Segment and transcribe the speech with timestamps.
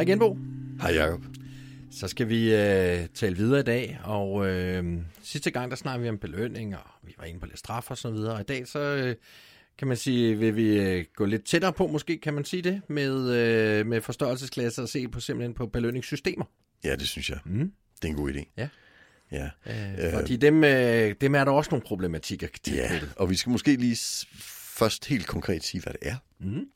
[0.00, 0.38] Hej igen, Bo.
[0.80, 1.20] Hej Jacob.
[1.90, 6.08] Så skal vi øh, tale videre i dag, og øh, sidste gang der snakkede vi
[6.08, 8.66] om belønning, og vi var inde på lidt straf og så videre, og i dag
[8.68, 9.14] så øh,
[9.78, 12.82] kan man sige, vil vi øh, gå lidt tættere på, måske kan man sige det,
[12.88, 16.44] med, øh, med forstørrelsesklasser og se på simpelthen på belønningssystemer.
[16.84, 17.38] Ja, det synes jeg.
[17.44, 17.72] Mm.
[18.02, 18.52] Det er en god idé.
[18.56, 18.68] Ja.
[19.32, 19.50] Ja.
[19.66, 22.74] Øh, fordi dem, øh, dem er der også nogle problematikker til.
[22.74, 23.98] ja, og vi skal måske lige
[24.78, 26.16] først helt konkret sige, hvad det er.
[26.38, 26.66] Mm.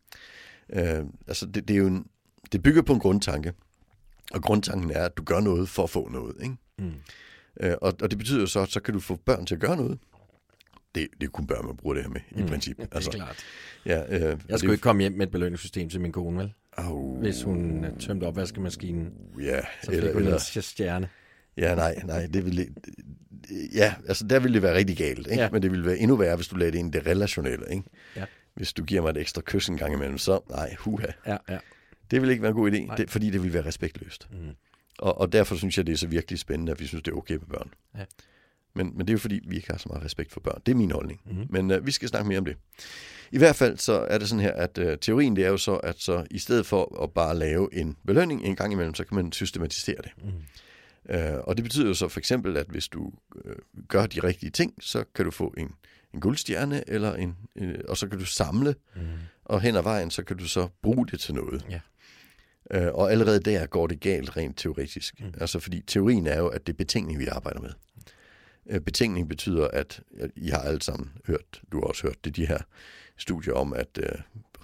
[0.73, 2.07] Øh, altså, det, det er jo en,
[2.55, 3.53] det bygger på en grundtanke,
[4.33, 6.37] og grundtanken er, at du gør noget for at få noget.
[6.43, 6.57] Ikke?
[6.79, 6.93] Mm.
[7.61, 9.61] Øh, og, og det betyder jo så, at så kan du få børn til at
[9.61, 9.99] gøre noget.
[10.95, 12.87] Det, det er kun børn, man bruger det her med, i princippet.
[12.87, 13.37] Det er altså, klart.
[13.87, 16.53] Ja, øh, Jeg skulle ikke komme hjem med et belønningssystem til min kone, vel?
[16.77, 21.09] Au, Hvis hun øh, tømte opvaskemaskinen, Ja, så fik hun en stjerne.
[21.57, 22.67] Ja, nej, nej, det ville...
[23.75, 25.43] Ja, altså der ville det være rigtig galt, ikke?
[25.43, 25.51] Ja.
[25.51, 27.83] Men det ville være endnu værre, hvis du lagde det ind i det relationelle, ikke?
[28.17, 28.25] Ja.
[28.55, 31.07] Hvis du giver mig et ekstra kys en gang imellem, så nej, huha.
[31.27, 31.59] Ja, ja.
[32.11, 32.97] Det vil ikke være en god idé, Nej.
[32.97, 34.29] det, fordi det vil være respektløst.
[34.33, 34.39] Mm.
[34.99, 37.17] Og, og derfor synes jeg, det er så virkelig spændende, at vi synes, det er
[37.17, 37.71] okay med børn.
[37.99, 38.05] Ja.
[38.75, 40.63] Men, men det er jo fordi, vi ikke har så meget respekt for børn.
[40.67, 41.21] Det er min holdning.
[41.25, 41.47] Mhm.
[41.51, 42.57] Men uh, vi skal snakke mere om det.
[43.33, 45.75] I hvert fald så er det sådan her, at uh, teorien det er jo så,
[45.77, 49.15] at så i stedet for at bare lave en belønning en gang imellem, så kan
[49.15, 50.11] man systematisere det.
[50.25, 50.31] Mm.
[51.15, 53.13] Uh, og det betyder jo så for eksempel, at hvis du
[53.45, 53.53] uh,
[53.89, 55.71] gør de rigtige ting, så kan du få en,
[56.15, 59.03] en guldstjerne, eller en, uh, og så kan du samle, Mm.
[59.45, 61.67] og hen ad vejen, så kan du så bruge det til noget.
[61.71, 61.81] Ja.
[62.71, 65.21] Øh, og allerede der går det galt rent teoretisk.
[65.21, 65.35] Mm.
[65.41, 67.71] Altså fordi teorien er jo, at det er betingning, vi arbejder med.
[68.67, 70.01] Øh, betingning betyder, at
[70.37, 72.59] I har alle sammen hørt, du har også hørt, det de her
[73.17, 74.09] studier om, at øh,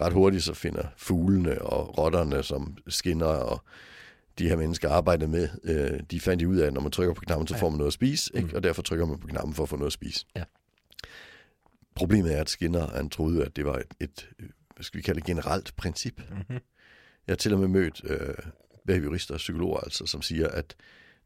[0.00, 3.62] ret hurtigt så finder fuglene og rotterne, som skinner, og
[4.38, 7.14] de her mennesker arbejder med, øh, de fandt de ud af, at når man trykker
[7.14, 7.60] på knappen, så Ja.
[7.60, 8.48] får man noget at spise, ikke?
[8.48, 8.54] Mm.
[8.54, 10.26] og derfor trykker man på knappen for at få noget at spise.
[10.36, 10.44] Ja.
[11.94, 14.28] Problemet er, at Skinner han troede, at det var et, et
[14.74, 16.20] hvad skal vi kalde det, generelt princip.
[16.30, 16.58] Mm-hmm.
[17.26, 18.34] Jeg har til og med mødt øh,
[18.86, 20.74] behaviorister og psykologer, altså, som siger, at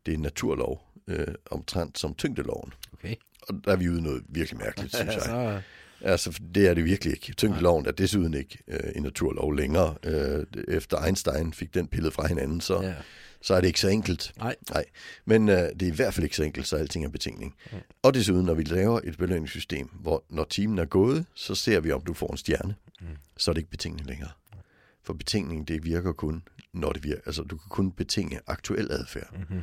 [0.06, 2.72] det er en naturlov, øh, omtrent som tyngdeloven.
[2.92, 3.14] Okay.
[3.42, 5.22] Og der er vi ude noget virkelig mærkeligt, synes jeg.
[5.22, 5.60] så,
[6.04, 7.32] Altså, det er det virkelig ikke.
[7.32, 9.94] Tyngdeloven er desuden ikke øh, en naturlov længere.
[10.02, 12.88] Øh, efter Einstein fik den pillet fra hinanden, så, ja.
[12.88, 12.94] ja.
[13.42, 14.32] så er det ikke så enkelt.
[14.36, 14.56] Nej.
[14.70, 14.84] Nej,
[15.24, 17.54] men øh, det er i hvert fald ikke så enkelt, så alting er betingning.
[17.72, 17.78] Mm.
[18.02, 21.92] Og desuden, når vi laver et belønningssystem, hvor når timen er gået, så ser vi,
[21.92, 22.74] om du får en stjerne.
[23.00, 23.06] Mm.
[23.36, 24.30] Så er det ikke betingning længere.
[25.04, 26.42] For betingning, det virker kun,
[26.72, 27.22] når det virker.
[27.26, 29.32] Altså, du kan kun betinge aktuel adfærd.
[29.38, 29.60] Mm-hmm.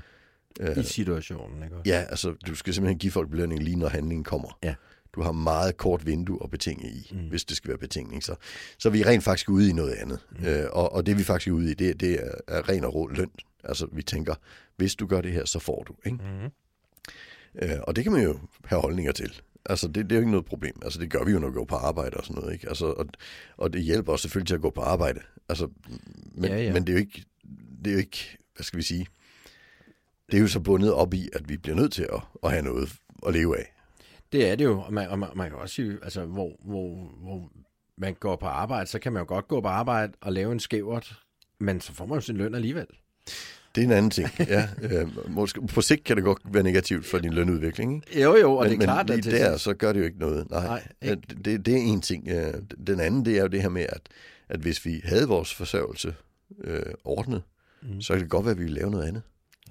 [0.59, 1.75] Øh, I situationen, ikke?
[1.85, 4.57] ja, altså, du skal simpelthen give folk belønning lige, når handlingen kommer.
[4.63, 4.75] Ja.
[5.16, 7.18] Du har meget kort vindue at betinge i, Mm.
[7.18, 7.30] mm.
[7.30, 8.24] hvis det skal være betingning.
[8.24, 8.35] Så,
[8.78, 10.19] så er vi rent faktisk ude i noget andet.
[10.40, 10.46] Mm.
[10.46, 12.94] Øh, og, og det vi faktisk er ude i, det, det er, er ren og
[12.96, 13.31] rå løn.
[13.63, 14.35] Altså, vi tænker,
[14.78, 15.96] hvis du gør det her, så får du.
[16.06, 16.18] Ikke?
[16.18, 16.50] Mm-hmm.
[17.62, 19.41] Øh, og det kan man jo have holdninger til.
[19.66, 20.81] Altså, det, det er jo ikke noget problem.
[20.83, 22.69] Altså, det gør vi jo, når vi går på arbejde og sådan noget, ikke?
[22.69, 23.05] Altså, og,
[23.57, 25.19] og det hjælper os selvfølgelig til at gå på arbejde.
[25.49, 25.67] Altså,
[26.31, 26.73] men, Ja, ja.
[26.73, 27.25] men det er jo ikke,
[27.83, 29.07] det er jo ikke, hvad skal vi sige,
[30.31, 32.63] det er jo så bundet op i, at vi bliver nødt til at, at have
[32.63, 32.94] noget
[33.27, 33.73] at leve af.
[34.31, 37.11] Det er det jo, og man, og man, man kan også sige, altså, hvor, hvor,
[37.23, 37.51] hvor
[37.97, 40.59] man går på arbejde, så kan man jo godt gå på arbejde og lave en
[40.59, 41.19] skævert,
[41.59, 42.88] men så får man jo sin løn alligevel.
[43.75, 44.29] Det er en anden ting.
[44.39, 48.21] Ja, øh, måske, på sigt kan det godt være negativt for din lønudvikling, ikke?
[48.23, 50.05] Jo, jo, og men, det er klart, men lige det, der, så gør det jo
[50.05, 50.49] ikke noget.
[50.51, 51.15] Nej, Nej, Nej
[51.45, 52.27] det, det er en ting.
[52.27, 52.53] Øh,
[52.87, 54.01] Den anden, det er jo det her med, at,
[54.49, 56.15] at hvis vi havde vores forsørgelse
[56.63, 57.41] øh, ordnet,
[57.83, 58.01] Mm.
[58.01, 59.21] så kan det godt være, at vi ville lave noget andet.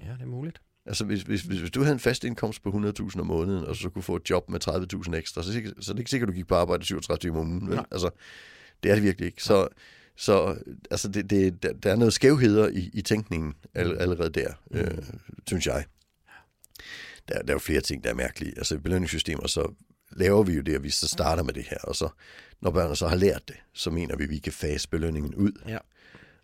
[0.05, 0.61] Ja, det er muligt.
[0.85, 2.69] Altså, hvis, hvis, hvis, hvis du havde en fast indkomst på
[2.99, 5.71] 100.000 om måneden, og så kunne få et job med 30.000 ekstra, så, det ikke-
[5.79, 7.69] så er det ikke sikkert, at du gik på arbejde 37 timer om ugen.
[7.69, 7.85] Nej.
[7.91, 8.09] Altså,
[8.83, 9.43] det er det virkelig ikke.
[9.43, 9.67] Så,
[10.21, 10.55] så
[10.91, 14.77] altså, det, det, der, der er noget skævheder i, i tænkningen all, allerede der, Mm.
[14.79, 14.97] øh,
[15.47, 15.85] synes jeg.
[17.29, 18.53] Der, der er jo flere ting, der er mærkelige.
[18.57, 19.73] Altså, i belønningssystemer, så
[20.11, 22.09] laver vi jo det, at vi så starter med det her, og så,
[22.61, 25.51] når børnene så har lært det, så mener vi, at vi kan fase belønningen ud.
[25.67, 25.77] Ja.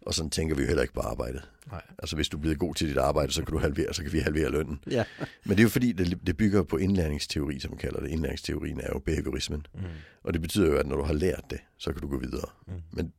[0.01, 1.49] Og sådan tænker vi jo heller ikke på arbejdet.
[1.71, 1.81] Nej.
[1.99, 4.13] Altså, hvis du er blevet god til dit arbejde, så kan du halvere, så kan
[4.13, 4.79] vi halvere lønnen.
[4.91, 5.03] Ja.
[5.45, 8.09] Men det er jo fordi, det, det bygger på indlæringsteori, som man kalder det.
[8.09, 9.65] Indlæringsteorien er jo behaviorismen.
[9.73, 9.81] Mm.
[10.23, 12.49] Og det betyder jo, at når du har lært det, så kan du gå videre.
[12.67, 12.73] Mm.
[12.91, 13.13] Men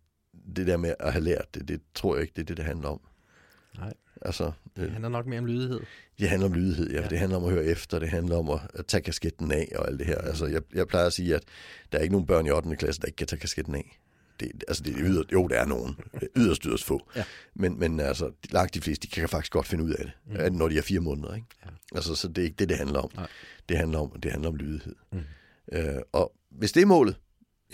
[0.56, 2.64] det der med at have lært det, det tror jeg ikke, det er det, det
[2.64, 3.00] handler om.
[3.78, 3.92] Nej.
[4.22, 5.80] Altså, Det øh, handler nok mere om lydighed.
[6.18, 7.02] det handler om lydighed, ja.
[7.02, 7.08] Ja.
[7.08, 9.88] Det handler om at høre efter, det handler om at, at tage kasketten af og
[9.88, 10.18] alt det her.
[10.18, 11.42] Altså, jeg, jeg plejer at sige, at
[11.92, 12.76] der er ikke nogen børn i 8.
[12.76, 13.98] klasse, der ikke kan tage kasketten af.
[14.40, 15.96] Det, altså, det er yderst, jo, der er nogen.
[16.36, 17.10] Yderst, yderst få.
[17.16, 17.24] Ja.
[17.54, 20.58] Men, men altså, langt de fleste, de kan faktisk godt finde ud af det, mm.
[20.58, 21.34] når de er fire måneder.
[21.34, 21.46] Ikke?
[21.64, 21.70] Ja.
[21.94, 23.10] Altså, så det er ikke det, det handler om.
[23.14, 23.26] Nej.
[23.68, 24.94] Det handler om, det handler om lydighed.
[25.12, 25.18] Mm.
[25.72, 27.16] Øh, og hvis det er målet,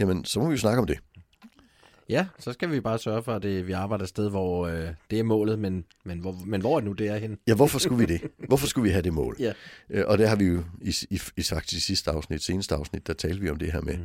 [0.01, 0.99] jamen, så må vi jo snakke om det.
[2.09, 4.89] Ja, så skal vi bare sørge for, at det, vi arbejder et sted, hvor øh,
[5.11, 7.37] det er målet, men, men, hvor, men hvor er det nu det er henne?
[7.47, 8.23] Ja, hvorfor skulle vi det?
[8.49, 9.37] Hvorfor skulle vi have det mål?
[9.41, 9.53] Ja.
[9.91, 13.07] Øh, og det har vi jo i, i, i faktisk i sidste afsnit, seneste afsnit,
[13.07, 14.05] der talte vi om det her med, Mm.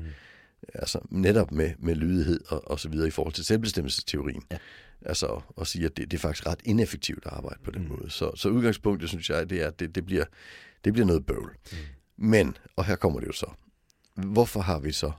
[0.74, 4.44] altså netop med, med lydighed og, og så videre i forhold til selvbestemmelsesteorien.
[4.51, 4.57] Ja.
[5.06, 7.90] Altså at sige, at det, det er faktisk ret ineffektivt at arbejde på den mm.
[7.90, 8.10] måde.
[8.10, 10.25] Så, så udgangspunktet, synes jeg, det er, at det, det, bliver,
[10.86, 11.51] det bliver noget bøvl.
[11.72, 11.78] Mm.
[12.28, 13.46] Men, og her kommer det jo så,
[14.16, 15.12] hvorfor har vi så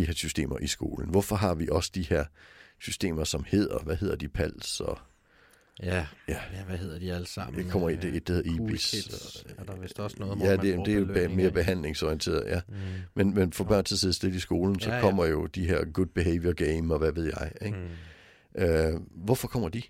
[0.00, 1.10] de her systemer i skolen?
[1.10, 2.24] Hvorfor har vi også de her
[2.80, 4.98] systemer, som hedder, hvad hedder de, PALS og
[5.82, 6.40] Ja, ja.
[6.52, 7.64] ja hvad hedder de alle sammen?
[7.64, 8.90] Det kommer i det, det hedder Cool IBIS.
[8.90, 9.44] Kids.
[9.58, 12.60] Er der vist også noget, Ja, det, det er jo belønning mere behandlingsorienteret, ja.
[12.68, 12.74] Mm.
[13.14, 15.00] Men, men for børn til at sidde stille i skolen, så Ja, ja.
[15.00, 17.52] kommer jo de her good behavior game, og hvad ved jeg.
[17.62, 17.78] Ikke?
[18.54, 18.62] Mm.
[18.62, 19.82] Øh, hvorfor kommer de?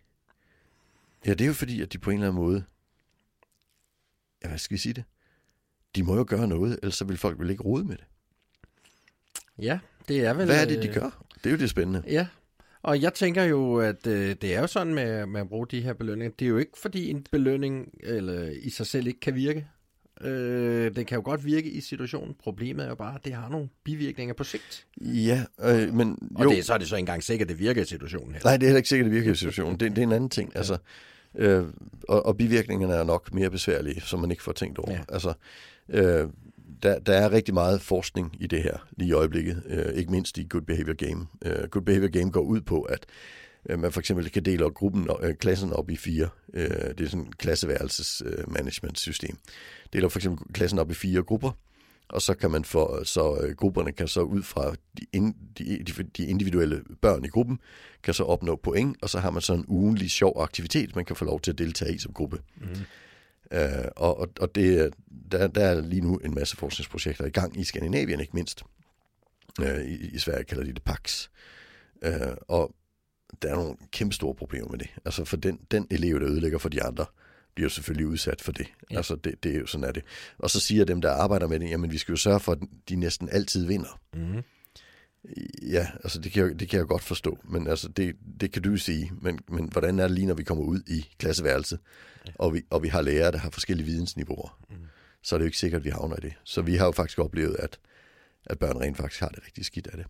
[1.26, 2.64] Ja, det er jo fordi, at de på en eller anden måde,
[4.42, 5.04] ja, hvad skal vi sige det?
[5.96, 8.04] De må jo gøre noget, ellers så vil folk vel ikke rode med det.
[9.58, 9.78] Ja,
[10.08, 10.46] det er vel...
[10.46, 11.24] Hvad er det, de øh, gør?
[11.44, 12.02] Det er jo det spændende.
[12.06, 12.26] Ja,
[12.82, 15.80] og jeg tænker jo, at øh, det er jo sådan med, med at bruge de
[15.80, 16.34] her belønninger.
[16.38, 19.66] Det er jo ikke fordi en belønning eller, i sig selv ikke kan virke.
[20.20, 22.34] Øh, det kan jo godt virke i situationen.
[22.42, 24.86] Problemet er jo bare, at det har nogle bivirkninger på sigt.
[25.00, 27.82] Ja, øh, men Og jo, det, så er det så engang sikkert, at det virker
[27.82, 28.40] i situationen her.
[28.44, 29.80] nej, det er heller ikke sikkert, at det virker i situationen.
[29.80, 30.52] Det, det er en anden ting.
[30.56, 30.78] Altså,
[31.34, 31.64] øh,
[32.08, 34.92] og, og bivirkningerne er nok mere besværlige, som man ikke får tænkt over.
[34.92, 35.00] Ja.
[35.08, 35.32] Altså,
[35.88, 36.28] øh,
[36.82, 40.38] der, der er rigtig meget forskning i det her lige i øjeblikket, øh, ikke mindst
[40.38, 41.26] i Good Behavior Game.
[41.44, 43.06] Øh, Good Behavior Game går ud på, at
[43.70, 46.28] øh, man for eksempel kan dele gruppen, øh, klassen op i fire.
[46.54, 48.44] Øh, det er sådan et klasseværelses øh.
[49.92, 51.50] Deler for eksempel klassen op i fire grupper,
[52.08, 55.82] og så kan man få, så øh, grupperne kan så ud fra de, ind, de,
[56.16, 57.58] de, individuelle børn i gruppen,
[58.02, 61.16] kan så opnå point, og så har man så en ugenlig sjov aktivitet, man kan
[61.16, 62.38] få lov til at deltage i som gruppe.
[62.56, 62.66] Mm.
[63.52, 64.90] Øh, og og, og det, er-
[65.32, 68.62] der, der er lige nu en masse forskningsprojekter i gang i Skandinavien, ikke mindst.
[69.60, 71.28] Øh, i, I Sverige kalder de det PAX.
[72.02, 72.74] Øh, og
[73.42, 74.88] der er nogle kæmpe store problemer med det.
[75.04, 77.06] Altså for den, den elev, der ødelægger for de andre,
[77.54, 78.66] bliver jo selvfølgelig udsat for det.
[78.90, 78.96] Ja.
[78.96, 80.02] Altså det, det er jo sådan er det.
[80.38, 82.58] Og så siger dem, der arbejder med det, jamen vi skal jo sørge for, at
[82.88, 84.00] de næsten altid vinder.
[84.14, 84.42] Mm.
[85.62, 88.62] Ja, altså det kan jeg, det kan jeg godt forstå, men altså det, det kan
[88.62, 89.12] du sige.
[89.20, 91.78] Men, men hvordan er det lige, når vi kommer ud i klasseværelset,
[92.26, 92.32] ja.
[92.34, 94.76] og, vi, og vi har lærere, der har forskellige vidensniveauer, Mm.
[95.22, 96.32] Så er det jo ikke sikkert, at vi havner i det.
[96.44, 97.78] Så vi har jo faktisk oplevet, at,
[98.46, 100.06] at børn rent faktisk har det rigtig skidt af det.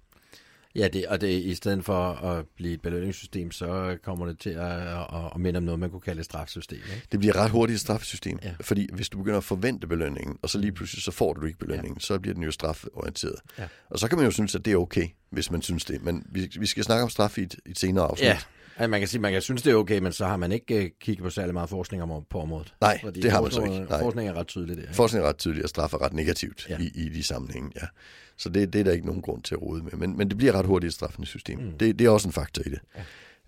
[0.74, 4.50] Ja, det, og det, i stedet for at blive et belønningssystem, så kommer det til
[4.50, 6.78] at, at, at minde om noget, man kunne kalde et strafsystem.
[6.78, 7.06] Ikke?
[7.12, 8.54] Det bliver ret hurtigt et straffesystem, Ja.
[8.60, 11.58] fordi hvis du begynder at forvente belønningen, og så lige pludselig så får du ikke
[11.58, 12.00] belønningen, ja.
[12.00, 13.34] så bliver den jo straforienteret.
[13.58, 13.68] Ja.
[13.90, 16.02] Og så kan man jo synes, at det er okay, hvis man synes det.
[16.02, 18.26] Men vi, vi skal snakke om straf i et, et senere afsnit.
[18.28, 18.38] Ja,
[18.78, 20.78] altså, man kan sige, man kan synes, det er okay, men så har man ikke
[20.78, 22.74] uh, kigget på særlig meget forskning om, på området.
[22.80, 23.78] Nej, Fordi det har man så ikke.
[23.78, 24.00] Nej.
[24.00, 24.82] Forskning er ret tydeligt der.
[24.82, 24.94] ikke?
[24.94, 26.76] Forskning er ret tydeligt, at straf er ret negativt Ja.
[26.78, 26.84] ja.
[26.84, 27.86] i, i de sammenhænge, ja.
[28.36, 29.92] Så det, det er der ikke nogen grund til at rode med.
[29.92, 31.58] Men, men det bliver ret hurtigt et straffende system.
[31.58, 31.78] Mm.
[31.78, 32.78] Det, det er også en faktor i det.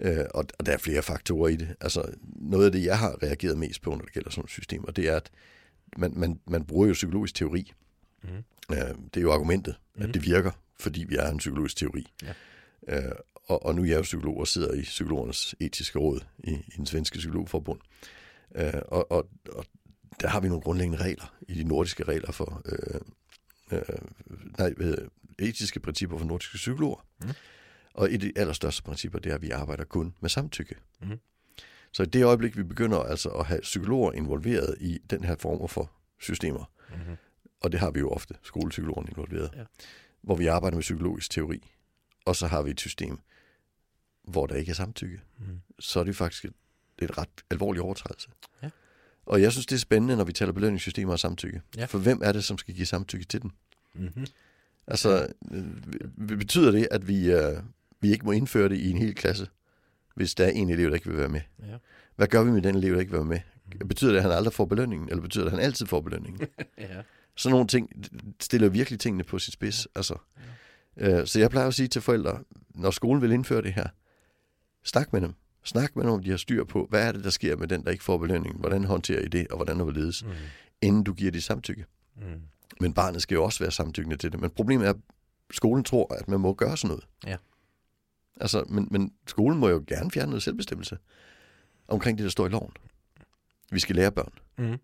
[0.01, 0.21] Ja.
[0.21, 1.69] Øh, og, og der er flere faktorer i det.
[1.81, 4.85] Altså, noget af det, jeg har reageret mest på, når det gælder sådan et system,
[4.85, 5.31] og det er, at
[5.99, 7.73] man, man, man bruger jo psykologisk teori.
[8.23, 8.29] Mm.
[8.71, 8.77] Øh,
[9.15, 10.03] det er jo argumentet, Mm.
[10.03, 10.51] at det virker,
[10.81, 12.07] fordi vi er en psykologisk teori.
[12.23, 12.33] Ja.
[12.89, 13.03] Øh,
[13.35, 16.73] og, og nu er jeg jo psykolog og sidder i psykologernes etiske råd i, i
[16.77, 17.81] den svenske psykologforbund.
[18.55, 19.65] Øh, og, og, og
[20.21, 23.01] der har vi nogle grundlæggende regler i de nordiske regler for øh,
[23.73, 23.83] øh,
[24.59, 25.09] nej, det?
[25.39, 27.07] etiske principper for nordiske psykologer.
[27.23, 27.29] Mm.
[27.95, 30.75] Og et af de allerstørste principper, det er, at vi arbejder kun med samtykke.
[31.03, 31.19] Mhm.
[31.93, 35.69] Så i det øjeblik, vi begynder altså at have psykologer involveret i den her form
[35.69, 35.91] for
[36.21, 36.65] systemer,
[36.95, 37.17] Mm-hmm.
[37.61, 39.65] og det har vi jo ofte, skolepsykologerne involveret, Ja.
[40.23, 41.71] hvor vi arbejder med psykologisk teori,
[42.25, 43.19] og så har vi et system,
[44.25, 45.61] hvor der ikke er samtykke, Mm.
[45.79, 46.53] så er det faktisk et,
[46.99, 48.29] et ret alvorlig overtrædelse.
[48.63, 48.71] Ja.
[49.27, 51.61] Og jeg synes, det er spændende, når vi taler belønningssystemer og samtykke.
[51.77, 51.85] Ja.
[51.85, 53.53] For hvem er det, som skal give samtykke til den?
[53.95, 54.27] Mm-hmm.
[54.87, 55.65] Altså, øh,
[56.39, 57.57] betyder det, at vi, øh,
[58.01, 59.49] vi ikke må indføre det i en hel klasse,
[60.15, 61.41] hvis der er en elev, der ikke vil være med?
[61.59, 61.77] Ja.
[62.17, 63.41] Hvad gør vi med den elev, der ikke vil være med?
[63.81, 63.89] Mm.
[63.89, 66.49] Betyder det, at han aldrig får belønningen, eller betyder det, at han altid får belønningen?
[66.79, 67.03] ja.
[67.37, 67.91] Sådan nogle ting
[68.41, 69.87] stiller virkelig tingene på sit spids.
[69.95, 70.15] Altså.
[70.15, 70.43] Øh,
[71.27, 72.39] så jeg plejer at sige til forældre,
[72.75, 73.87] når skolen vil indføre det her,
[74.85, 75.35] snak med dem.
[75.65, 77.85] Snak med dem, om de har styr på, hvad er det, der sker med den,
[77.85, 78.61] der ikke får belønningen?
[78.61, 80.31] Hvordan håndterer I det, og hvordan overledes, Mm.
[80.81, 81.85] inden du giver det samtykke?
[82.17, 82.23] Mm.
[82.81, 84.41] Men barnet skal jo også være samtykkende til det.
[84.41, 84.97] Men problemet er, at
[85.51, 87.07] skolen tror, at man må gøre sådan noget.
[87.27, 87.37] Ja.
[88.41, 90.99] Altså, men, men skolen må jo gerne fjerne noget selvbestemmelse
[91.89, 92.73] omkring det, der står i loven.
[93.71, 94.33] Vi skal lære børn.
[94.59, 94.79] Mm.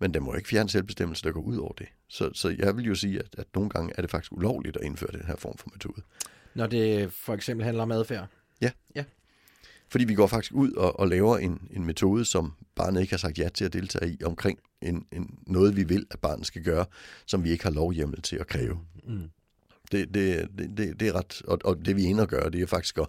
[0.00, 1.86] Men der må ikke fjerne selvbestemmelse, der går ud over det.
[2.08, 4.84] Så, så jeg vil jo sige, at, at nogle gange er det faktisk ulovligt at
[4.84, 6.02] indføre den her form for metode.
[6.54, 8.26] Når det for eksempel handler om adfærd.
[9.90, 13.18] Fordi vi går faktisk ud og, og laver en, en metode, som barnet ikke har
[13.18, 16.62] sagt ja til at deltage i, omkring en, en, noget, vi vil, at barnet skal
[16.62, 16.84] gøre,
[17.26, 18.78] som vi ikke har lovhjemmel til at kræve.
[19.04, 19.30] Mm.
[19.92, 22.62] Det, det, det, det, det er ret, og, og det vi ender at gøre, det
[22.62, 23.06] er faktisk at,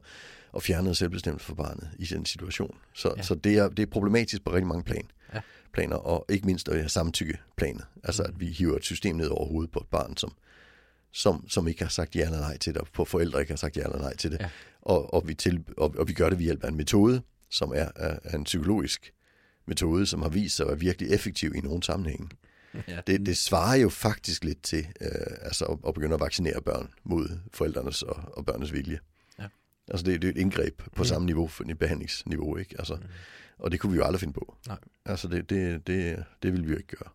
[0.56, 2.78] at fjerne noget selvbestemmelse for barnet i den situation.
[2.94, 3.14] Så, Ja.
[3.18, 3.24] ja.
[3.24, 5.06] så det, er, det er problematisk på rigtig mange plan.
[5.34, 5.42] Ja.
[5.74, 7.86] Planer, og ikke mindst at have samtykkeplanet.
[8.04, 10.34] Altså at vi hiver et system ned over hovedet på et barn, som,
[11.12, 13.58] som, som ikke har sagt ja eller nej til det, og på forældre ikke har
[13.58, 14.40] sagt ja eller nej til det.
[14.40, 14.50] Ja.
[14.82, 17.72] Og, og, vi til, og, og vi gør det ved hjælp af en metode, som
[17.76, 19.14] er, er, er en psykologisk
[19.68, 22.30] metode, som har vist sig at være virkelig effektiv i nogle sammenhænge.
[22.88, 23.00] Ja.
[23.08, 25.10] Det, det svarer jo faktisk lidt til øh,
[25.42, 29.00] altså at, at begynde at vaccinere børn mod forældrenes og, og børnenes vilje.
[29.40, 29.46] Ja.
[29.88, 31.06] Altså det, det er et indgreb på Mm.
[31.06, 32.76] samme niveau, for et behandlingsniveau, ikke?
[32.80, 32.98] Altså,
[33.62, 34.56] Og det kunne vi jo aldrig finde på.
[34.68, 34.78] Nej.
[35.06, 37.10] Altså det, det, det, det vil vi jo ikke gøre.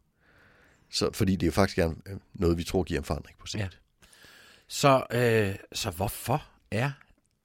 [0.91, 1.95] Så, fordi det er jo faktisk er
[2.35, 3.63] noget, vi tror giver en forandring på sigt.
[3.63, 3.69] Ja.
[4.69, 6.91] Så, øh, så hvorfor er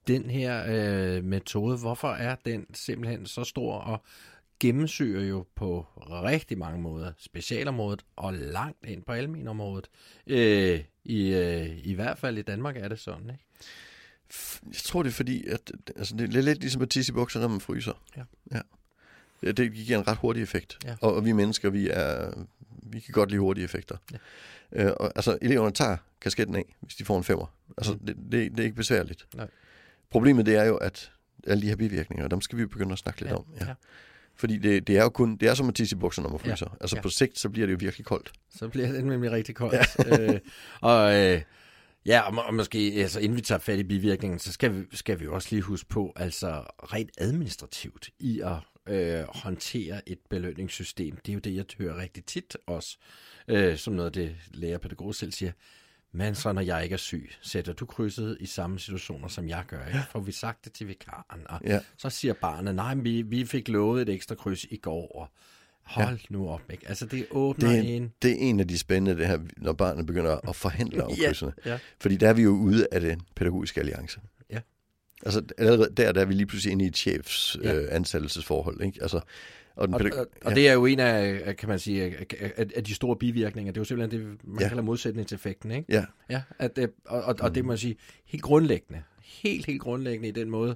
[0.08, 4.04] den her øh, metode, hvorfor er den simpelthen så stor og
[4.60, 9.90] gennemsyrer jo på rigtig mange måder specialområdet og langt ind på almenområdet.
[10.28, 13.46] Øh, i, øh, I hvert fald i Danmark er det sådan, ikke?
[14.66, 17.40] Jeg tror, det er fordi, at altså, det er lidt ligesom at tisse i bukser,
[17.40, 18.04] når man fryser.
[18.18, 18.24] Ja.
[18.52, 18.62] ja.
[19.42, 20.78] Det, giver en ret hurtig effekt.
[20.86, 20.96] Ja.
[21.02, 22.34] Og, og vi mennesker, vi er
[22.84, 23.98] vi kan godt lide hurtige effekter.
[24.12, 24.18] Ja.
[24.86, 27.46] Øh, og, altså, eleverne tager kasketten af, hvis de får en femmer.
[27.78, 28.00] Altså, Mm.
[28.00, 29.28] det, det, det er ikke besværligt.
[29.36, 29.48] Nej.
[30.10, 31.12] Problemet det er jo, at
[31.48, 33.46] alle de her bivirkninger, dem skal vi begynde at snakke lidt Ja, om.
[33.62, 33.74] ja.
[34.36, 36.40] Fordi det, det er jo kun, det er som at tisse i bukser, når man
[36.46, 36.78] Ja, fryser.
[36.82, 37.02] Altså ja.
[37.02, 38.32] på sigt, så bliver det jo virkelig koldt.
[38.56, 39.74] Så bliver det nemlig rigtig koldt.
[40.00, 40.22] Ja.
[40.34, 40.40] øh,
[40.82, 41.42] og øh,
[42.06, 44.84] ja, og, må- og måske, altså inden vi tager fat i bivirkningen, så skal vi,
[44.94, 46.48] skal vi også lige huske på, altså
[46.94, 48.56] rent administrativt i at
[48.90, 51.18] øh, håndtere et belønningssystem.
[51.26, 52.98] Det er jo det, jeg hører rigtig tit også,
[53.48, 55.52] øh, som noget af det lærer pædagog selv siger.
[56.14, 59.64] Men så når jeg ikke er syg, sætter du krydset i samme situationer, som jeg
[59.68, 59.86] gør.
[59.88, 60.00] Ikke?
[60.12, 61.80] Får vi sagt det til vikaren, og Ja.
[61.98, 65.28] så siger barnet, nej, vi, vi fik lovet et ekstra kryds i går, og
[65.84, 66.26] hold ja.
[66.30, 66.62] nu op.
[66.72, 66.88] Ikke?
[66.90, 68.14] Altså det åbner Det er, en...
[68.22, 71.26] det er en af de spændende, det her, når børnene begynder at forhandle om Ja,
[71.26, 71.54] krydsene.
[71.66, 71.80] ja.
[72.00, 74.20] Fordi der er vi jo ude af den pædagogiske alliance.
[75.26, 77.76] Altså allerede der, der er vi lige pludselig inde i et chefs Ja.
[77.76, 78.82] øh, ansættelsesforhold.
[78.82, 79.00] Ikke?
[79.02, 79.20] Altså,
[79.76, 82.04] og, den Og, pædag- og, og det er jo en af, kan man sige,
[82.58, 83.72] af, af, de store bivirkninger.
[83.72, 84.68] Det er jo simpelthen det, man Ja.
[84.68, 85.86] kalder modsætningseffekten, ikke?
[85.90, 89.82] Ja, Ja, at, det- og, og, og det må man sige, helt grundlæggende, helt, helt
[89.82, 90.76] grundlæggende i den måde,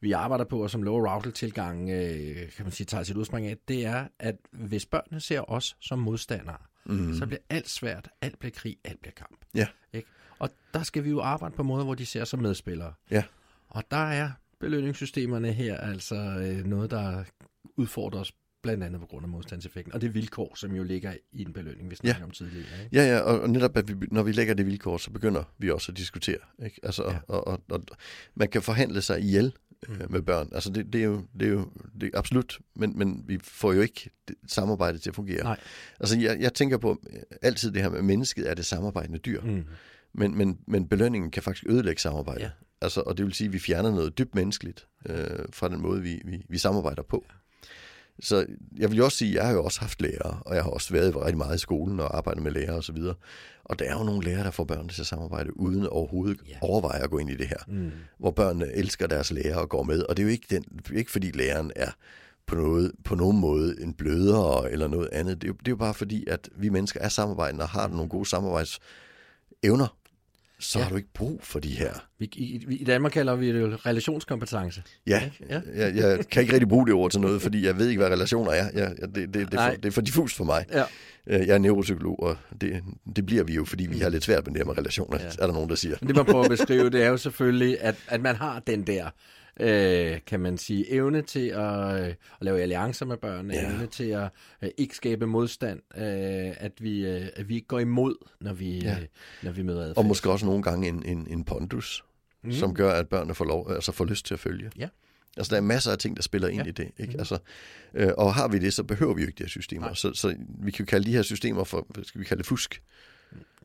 [0.00, 3.46] vi arbejder på, og som low router tilgang øh, kan man sige, tager sit udspring
[3.46, 7.14] af, det er, at hvis børnene ser os som modstandere, mm.
[7.14, 9.38] så bliver alt svært, alt bliver krig, alt bliver kamp.
[9.54, 10.08] ja, Ikke?
[10.38, 12.92] Og der skal vi jo arbejde på måder, hvor de ser os som medspillere.
[13.10, 13.22] ja.
[13.74, 17.24] Og der er belønningssystemerne her altså øh, noget, der
[17.76, 19.94] udfordrer os blandt andet på grund af modstandseffekten.
[19.94, 22.24] Og det vilkår, som jo ligger i en belønning, vi snakker Ja.
[22.24, 22.66] om tidligere.
[22.84, 22.96] Ikke?
[22.96, 25.92] Ja, ja, og, netop, at vi, når vi lægger det vilkår, så begynder vi også
[25.92, 26.38] at diskutere.
[26.64, 26.80] Ikke?
[26.82, 27.18] Altså, Ja.
[27.28, 27.82] og, og, og,
[28.34, 29.52] man kan forhandle sig ihjel
[29.88, 30.48] øh, med børn.
[30.52, 31.68] Altså, det, det, er jo, det er jo
[32.00, 35.42] det er absolut, men, men vi får jo ikke det, samarbejdet til at fungere.
[35.42, 35.60] Nej.
[36.00, 39.18] Altså, jeg, jeg tænker på øh, altid det her med, at mennesket er det samarbejdende
[39.18, 39.40] dyr.
[39.40, 39.64] Mm.
[40.14, 42.42] Men, men, men belønningen kan faktisk ødelægge samarbejdet.
[42.42, 42.50] Ja.
[42.80, 46.02] Altså, og det vil sige, at vi fjerner noget dybt menneskeligt øh, fra den måde,
[46.02, 47.24] vi, vi, vi samarbejder på.
[48.20, 48.46] Så
[48.78, 50.70] jeg vil jo også sige, at jeg har jo også haft lærere, og jeg har
[50.70, 52.96] også været rigtig meget i skolen og arbejdet med lærere osv.
[52.96, 53.16] Og,
[53.64, 56.54] og der er jo nogle lærere, der får børnene til at samarbejde, uden overhovedet Ja.
[56.60, 57.56] overveje at gå ind i det her.
[57.68, 57.90] Mm.
[58.18, 60.02] Hvor børnene elsker deres lærer og går med.
[60.02, 60.64] Og det er jo ikke, den,
[60.94, 61.90] ikke fordi læreren er
[62.46, 65.42] på, noget, på nogen måde en blødere eller noget andet.
[65.42, 67.88] Det er, jo, det er jo bare fordi, at vi mennesker er samarbejdende og har
[67.88, 69.96] nogle gode samarbejdsevner.
[70.62, 70.82] Så Ja.
[70.82, 71.92] har du ikke brug for de her.
[72.18, 74.82] Vi, i, I Danmark kalder vi det jo relationskompetence.
[75.06, 75.22] Ja?
[75.50, 75.60] Ja.
[75.74, 78.10] Jeg, jeg kan ikke rigtig bruge det ord til noget, fordi jeg ved ikke, hvad
[78.10, 78.54] relationer er.
[78.74, 80.64] Jeg, jeg, det, det, det, er for, det er for diffust for mig.
[80.72, 80.84] Ja.
[81.26, 82.82] Øh, Jeg er neuropsykolog, og det,
[83.16, 85.26] det bliver vi jo, fordi vi har lidt svært med det her med relationer, ja.
[85.38, 85.96] er der nogen, der siger.
[86.00, 88.82] Men det man prøver at beskrive, det er jo selvfølgelig, at, at man har den
[88.86, 89.06] der,
[89.60, 93.72] øh, kan man sige, evne til at, øh, at lave alliancer med børnene, Ja.
[93.72, 94.28] evne til at
[94.62, 96.02] øh, ikke skabe modstand, øh,
[96.56, 98.92] at, vi, øh, at vi ikke går imod, når vi, Ja.
[99.00, 99.06] øh,
[99.42, 99.96] når vi møder adfærd.
[99.96, 102.04] Og måske også nogle gange en, en, en pondus,
[102.42, 102.52] mm.
[102.52, 104.70] som gør, at børnene får, lov, altså får lyst til at følge.
[104.78, 104.88] Ja.
[105.36, 106.68] Altså, der er masser af ting, der spiller ind Ja.
[106.68, 106.90] i det.
[106.98, 107.10] Ikke?
[107.10, 107.18] Mhm.
[107.18, 107.38] Altså,
[107.94, 109.86] øh, og har vi det, så behøver vi jo ikke de her systemer.
[109.86, 109.94] Nej.
[109.94, 112.82] Så, så vi kan jo kalde de her systemer for, skal vi kalde det, fusk.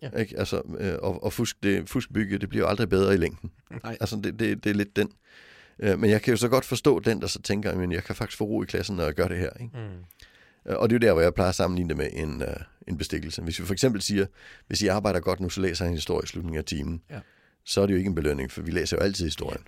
[0.02, 0.10] Ja.
[0.20, 0.40] Ikke?
[0.40, 3.52] Altså, øh, og, og fusk, det, fuskbygge, det bliver jo aldrig bedre i længden.
[3.84, 3.98] Nej.
[4.00, 5.10] Altså, det, det, det er lidt den.
[5.80, 8.16] Øh, men jeg kan jo så godt forstå den, der så tænker, men jeg kan
[8.16, 9.50] faktisk få ro i klassen, når jeg gør det her.
[9.62, 9.78] Ikke?
[9.78, 10.72] Mm.
[10.72, 12.48] Øh, Og det er jo der, hvor jeg plejer at sammenligne det med en, uh,
[12.88, 13.42] en bestikkelse.
[13.42, 14.26] Hvis vi for eksempel siger,
[14.68, 17.02] hvis I arbejder godt nu, så læser jeg en historie i slutningen af timen.
[17.10, 17.20] Ja.
[17.66, 19.62] Så er det jo ikke en belønning, for vi læser jo altid historien.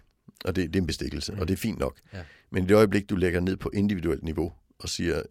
[0.46, 1.40] Og det, det er en bestikkelse, Mm.
[1.40, 1.98] og det er fint nok.
[2.14, 2.20] Ja.
[2.52, 5.22] Men i det øjeblik, du lægger ned på individuelt niveau og siger,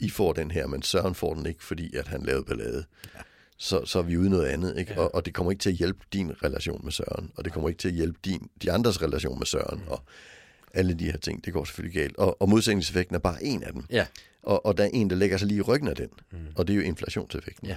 [0.00, 2.84] I får den her, men Søren får den ikke, fordi at han lavede ballade.
[3.14, 3.20] Ja.
[3.62, 4.92] Så, så er vi ude noget andet, ikke?
[4.92, 5.00] Ja.
[5.00, 7.68] Og, og det kommer ikke til at hjælpe din relation med Søren, og det kommer
[7.68, 9.88] ikke til at hjælpe din, de andres relation med Søren, Mm.
[9.88, 10.02] og
[10.74, 12.16] alle de her ting, det går selvfølgelig galt.
[12.16, 13.84] Og, og modsætningseffekten er bare en af dem.
[13.90, 14.06] Ja.
[14.42, 16.38] Og, og der er en, der lægger sig lige i ryggen af den, Mm.
[16.56, 17.66] og det er jo inflationseffekten.
[17.68, 17.76] Ja.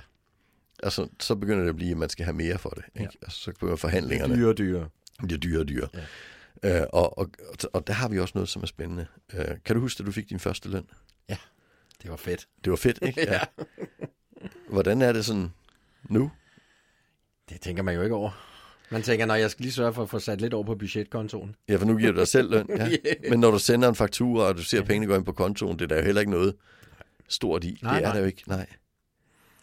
[0.83, 2.83] Altså, så begynder det at blive, at man skal have mere for det.
[2.95, 3.03] Ikke?
[3.21, 3.25] Ja.
[3.25, 4.89] Altså, så begynder forhandlingerne Dyre og dyre.
[5.23, 5.87] bliver dyre og dyre.
[6.63, 6.81] Ja.
[6.81, 7.29] Øh, og, og,
[7.73, 9.05] og der har vi også noget, som er spændende.
[9.33, 10.85] Øh, kan du huske, at du fik din første løn?
[12.01, 12.47] Det var fedt.
[12.63, 13.21] Det var fedt, ikke?
[13.31, 13.39] Ja.
[14.69, 15.51] Hvordan er det sådan
[16.13, 16.31] nu?
[17.49, 18.31] Det tænker man jo ikke over.
[18.89, 21.55] Man tænker, når jeg skal lige sørge for at få sat lidt over på budgetkontoen.
[21.69, 22.65] Ja, for nu giver du dig selv løn.
[22.77, 22.87] Ja.
[22.87, 22.97] Yeah.
[23.29, 25.79] Men når du sender en faktura, og du ser, at pengene går ind på kontoen,
[25.79, 26.55] det er der jo heller ikke noget
[27.29, 27.79] stort i.
[27.81, 28.13] Nej, det er nej.
[28.13, 28.43] der jo ikke.
[28.47, 28.65] Nej.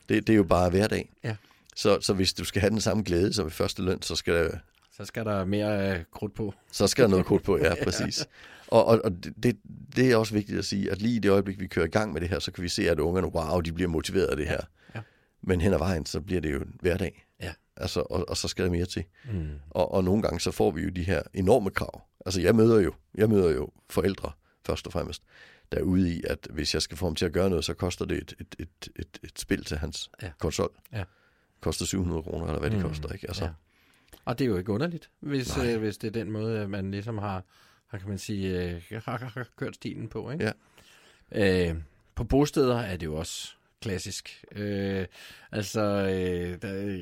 [0.09, 1.13] Det, det er jo bare hverdag.
[1.25, 1.37] Ja.
[1.77, 4.35] Så, så hvis du skal have den samme glæde som ved første løn, så skal
[4.35, 4.51] der,
[4.97, 6.55] Så skal der mere øh, krudt på.
[6.73, 7.59] så skal der noget krudt på.
[7.59, 8.27] Ja, præcis.
[8.69, 9.57] Og, og, og det,
[9.97, 12.13] det er også vigtigt at sige, at lige i det øjeblik, vi kører i gang
[12.13, 14.49] med det her, så kan vi se, at ungerne, wow, de bliver motiveret af det
[14.49, 14.61] her.
[15.43, 17.27] Men hen ad vejen, så bliver det jo hverdag.
[17.43, 17.53] Ja.
[17.77, 19.05] Altså, og, og så skal der mere til.
[19.33, 19.49] Mm.
[19.71, 22.03] Og, og nogle gange så får vi jo de her enorme krav.
[22.27, 24.33] Altså jeg møder jo, jeg møder jo forældre
[24.67, 25.23] først og fremmest,
[25.73, 27.75] der er ude i, at hvis jeg skal få ham til at gøre noget, så
[27.75, 30.31] koster det et, et, et, et, et spil til hans Ja.
[30.39, 30.71] konsol.
[30.93, 31.05] Ja.
[31.61, 32.85] Koster 700 kroner, eller hvad det Mm.
[32.89, 33.27] koster, ikke?
[33.29, 33.51] Altså, Ja.
[34.25, 35.75] Og det er jo ikke underligt, hvis, Nej.
[35.75, 37.45] øh, hvis det er den måde, man ligesom har,
[37.87, 40.31] har kan man sige, øh, har, har, har kørt stilen på.
[40.31, 40.53] Ikke?
[41.33, 41.71] Ja.
[41.71, 41.77] Øh,
[42.15, 44.45] på bosteder er det jo også klassisk.
[44.53, 45.07] Øh,
[45.53, 47.01] altså, øh, der, øh,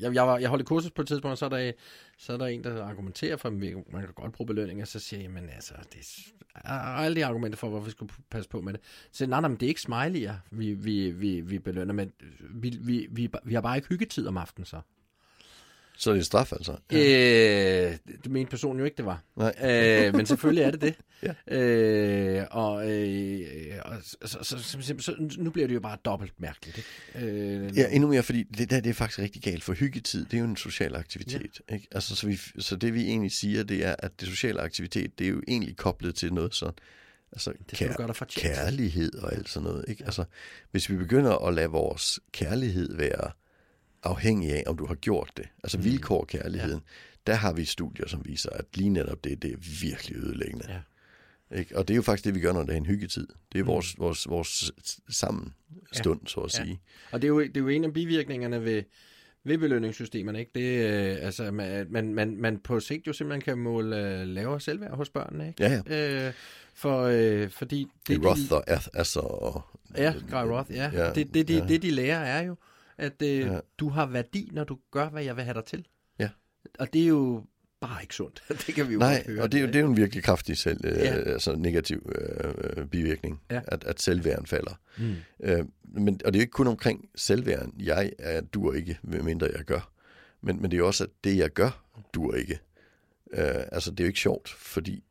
[0.00, 1.72] jeg, jeg, var, jeg holdt et kursus på et tidspunkt, og så er der,
[2.18, 5.22] så er der en, der argumenterer for, at man kan godt bruge belønning, så siger
[5.22, 6.32] jeg, men altså, det
[6.64, 8.80] er alle de argumenter for, hvorfor vi skulle passe på med det.
[9.12, 12.78] Så nej, nej, men det er ikke smiley'er, vi, vi, vi, vi belønner, men vi,
[12.80, 14.80] vi, vi, vi har bare ikke hyggetid om aftenen så
[15.98, 16.72] så er det en straf, altså.
[16.92, 16.98] Øh,
[18.24, 19.22] det mente personen jo ikke, det var.
[19.36, 19.54] Nej.
[19.62, 20.94] Øh, men selvfølgelig er det det.
[21.22, 21.56] Ja.
[21.58, 23.46] øh, og øh,
[23.84, 26.78] og så, så, så, så, så, nu bliver det jo bare dobbelt mærkeligt.
[27.14, 27.26] Ikke?
[27.26, 30.34] Øh, Ja, endnu mere, fordi det der det er faktisk rigtig galt, for hyggetid, det
[30.34, 31.60] er jo en social aktivitet.
[31.70, 31.74] Ja.
[31.74, 31.88] Ikke?
[31.92, 35.24] Altså, så, vi, så det vi egentlig siger, det er, at det sociale aktivitet, det
[35.26, 36.74] er jo egentlig koblet til noget sådan,
[37.32, 38.42] altså det du gøre til.
[38.42, 39.84] kærlighed og alt sådan noget.
[39.88, 40.04] Ikke?
[40.04, 40.24] Altså,
[40.70, 43.30] hvis vi begynder at lade vores kærlighed være
[44.02, 47.32] afhængig af, om du har gjort det, altså vilkår kærligheden, ja.
[47.32, 50.64] der har vi studier, som viser, at lige netop det, det er virkelig ødelæggende.
[50.68, 50.78] Ja.
[51.58, 51.76] Ikke?
[51.78, 53.26] Og det er jo faktisk det, vi gør, når det er en hyggetid.
[53.52, 54.72] Det er vores, vores, vores
[55.08, 56.64] sammenstund, så at Ja.
[56.64, 56.80] sige.
[57.12, 58.82] Og det er, jo, det er jo en af bivirkningerne ved,
[59.44, 60.38] ved belønningssystemerne.
[60.38, 60.50] Ikke?
[60.54, 64.96] Det, øh, altså, man, man, man, på sigt jo simpelthen kan måle øh, lavere selvværd
[64.96, 65.48] hos børnene.
[65.48, 65.62] Ikke?
[65.64, 66.26] Ja, ja.
[66.26, 66.32] Øh,
[66.74, 69.20] for, øh, fordi Det er de- Roth og Ath, altså...
[69.20, 69.62] Og,
[69.96, 70.90] Ja, Guy Roth, ja.
[70.94, 71.66] Ja, ja det, det, det, ja.
[71.66, 72.56] det, de lærer, er jo,
[72.98, 73.60] at øh, Ja.
[73.78, 75.86] du har værdi, når du gør, hvad jeg vil have dig til.
[76.18, 76.28] Ja.
[76.78, 77.44] Og det er jo
[77.80, 78.42] bare ikke sundt.
[78.66, 79.42] det kan vi jo Nej, høre.
[79.42, 81.14] og det er, jo, det er jo en virkelig kraftig selv, øh, Ja.
[81.14, 83.60] altså negativ øh, bivirkning, Ja.
[83.66, 84.80] at, at selvværden falder.
[84.98, 85.14] Mm.
[85.40, 87.74] Øh, men, og det er jo ikke kun omkring selvværden.
[87.78, 89.92] Jeg er, dur ikke, mindre jeg gør.
[90.40, 91.84] Men, men det er jo også, at det, jeg gør,
[92.14, 92.58] dur ikke.
[93.32, 95.04] Øh, altså, det er jo ikke sjovt, fordi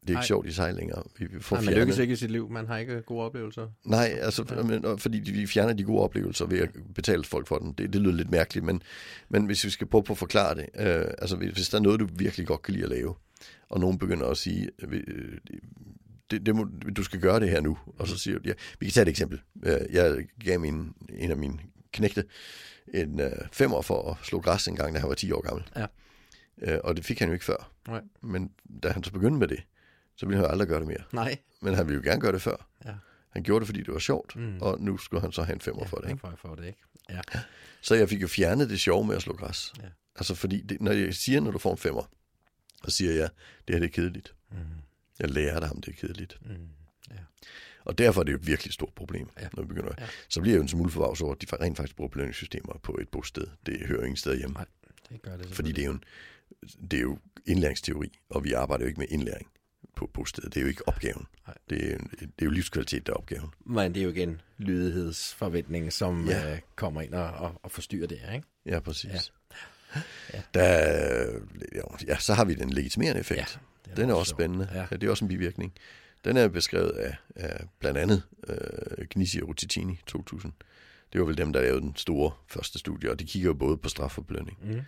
[0.00, 0.22] det er ikke Nej.
[0.26, 1.02] sjovt i sig længere.
[1.18, 2.50] Vi vi får Nej, man lykkes ikke i sit liv.
[2.50, 3.68] Man har ikke gode oplevelser.
[3.84, 4.62] Nej, altså, ja.
[4.62, 7.74] men, fordi vi fjerner de gode oplevelser ved at betale folk for dem.
[7.74, 8.82] Det, det lyder lidt mærkeligt, men,
[9.28, 11.82] men hvis vi skal prøve på at forklare det, øh, altså hvis hvis der er
[11.82, 13.14] noget, du virkelig godt kan lide at lave,
[13.68, 15.02] og nogen begynder at sige, øh,
[16.30, 18.86] det, det må, du skal gøre det her nu, og så siger du, ja, vi
[18.86, 19.40] kan tage et eksempel.
[19.62, 21.58] Øh, Jeg gav min, en af mine
[21.92, 22.24] knægte
[22.94, 25.64] en øh, femmer for at slå græs en gang, da han var 10 år gammel.
[25.76, 25.86] Ja.
[26.62, 27.72] Øh, og det fik han jo ikke før.
[27.88, 28.00] Nej.
[28.22, 28.50] Men
[28.82, 29.60] da han så begyndte med det,
[30.20, 31.02] så ville han jo aldrig gøre det mere.
[31.12, 31.38] Nej.
[31.62, 32.68] Men han ville jo gerne gøre det før.
[32.84, 32.94] Ja.
[33.30, 34.58] Han gjorde det, fordi det var sjovt, Mm.
[34.60, 36.08] og nu skulle han så have en femmer Ja, for det.
[36.08, 36.20] Ikke?
[36.20, 36.78] For, for det, ikke?
[37.10, 37.20] Ja.
[37.80, 39.72] Så jeg fik jo fjernet det sjove med at slå græs.
[39.82, 39.88] Ja.
[40.16, 42.02] Altså fordi, det, når jeg siger, når du får en femmer,
[42.84, 43.28] så siger jeg,
[43.68, 44.34] det her det er kedeligt.
[44.50, 44.56] Mm.
[45.18, 46.38] Jeg lærer dig, om det er kedeligt.
[46.46, 46.56] Mm.
[47.84, 49.42] Og derfor er det jo et virkelig stort problem, Ja.
[49.42, 49.48] ja.
[49.56, 49.92] når vi begynder.
[49.98, 50.02] Ja.
[50.04, 50.08] Ja.
[50.28, 52.98] Så bliver jeg jo en smule forvavs over, at de rent faktisk bruger belønningssystemer på
[53.00, 53.46] et bosted.
[53.66, 54.54] Det hører ingen sted hjemme.
[54.54, 54.64] Nej,
[55.08, 56.04] det gør det Fordi det er, jo en,
[56.90, 59.48] det er jo indlæringsteori, og vi arbejder jo ikke med indlæring
[60.00, 60.54] på bostedet.
[60.54, 61.26] Det er jo ikke opgaven.
[61.46, 61.56] Nej.
[61.70, 63.50] Det er, det er jo livskvalitet, der er opgaven.
[63.66, 66.52] Men det er jo igen lydighedsforventning, som Ja.
[66.52, 68.46] øh, kommer ind og, og, og forstyrrer det her, ikke?
[68.66, 69.10] Ja, præcis.
[69.94, 70.00] Ja.
[70.34, 70.42] Ja.
[70.54, 71.40] Der,
[72.08, 73.40] ja, så har vi den legitimerende effekt.
[73.86, 74.68] Ja, Ja, den er også spændende.
[74.74, 74.78] Ja.
[74.80, 74.86] Ja.
[74.90, 75.72] Det er også en bivirkning.
[76.24, 80.52] Den er beskrevet af, af blandt andet øh, Gnisi og Rutitini 2000.
[81.12, 83.76] Det var vel dem, der lavede den store første studie, og de kigger jo både
[83.76, 84.58] på straf og belønning.
[84.62, 84.80] Mm.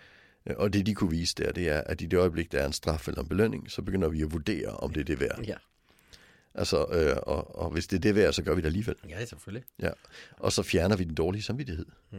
[0.46, 2.66] Øh, Og det, de kunne vise der, det er, at i det øjeblik, der er
[2.66, 5.40] en straf eller en belønning, så begynder vi at vurdere, om det er det værd.
[5.46, 5.55] Ja.
[6.55, 8.94] Altså, øh, og, og hvis det er det værd, så gør vi det alligevel.
[9.09, 9.64] ja, selvfølgelig.
[9.83, 9.90] Ja.
[10.38, 11.87] Og så fjerner vi den dårlige samvittighed.
[12.11, 12.18] Mm.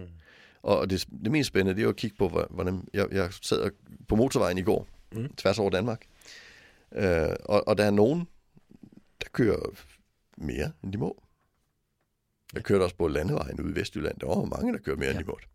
[0.63, 2.87] Og det, det mest spændende, det er jo at kigge på, hvor- hvordan...
[2.93, 3.71] Jeg, jeg sad
[4.07, 5.35] på motorvejen i går, Mm.
[5.35, 6.05] tværs over Danmark.
[6.95, 8.27] Øh, og, og der er nogen,
[9.21, 9.69] der kører
[10.37, 11.23] mere, end de må.
[12.53, 14.19] Jeg kørte også på landevejen ude i Vestjylland.
[14.19, 15.05] Der var mange, der kører mere.
[15.09, 15.11] Ja.
[15.17, 15.47] end de måtte.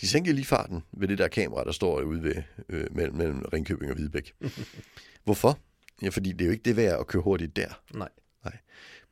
[0.00, 3.44] De sænkede lige farten ved det der kamera, der står ude ved, øh, mellem, mellem
[3.52, 4.34] Ringkøbing og Hvidebæk.
[5.24, 5.58] Hvorfor?
[6.02, 7.82] Ja, fordi det er jo ikke det værd at køre hurtigt der.
[7.94, 8.08] Nej.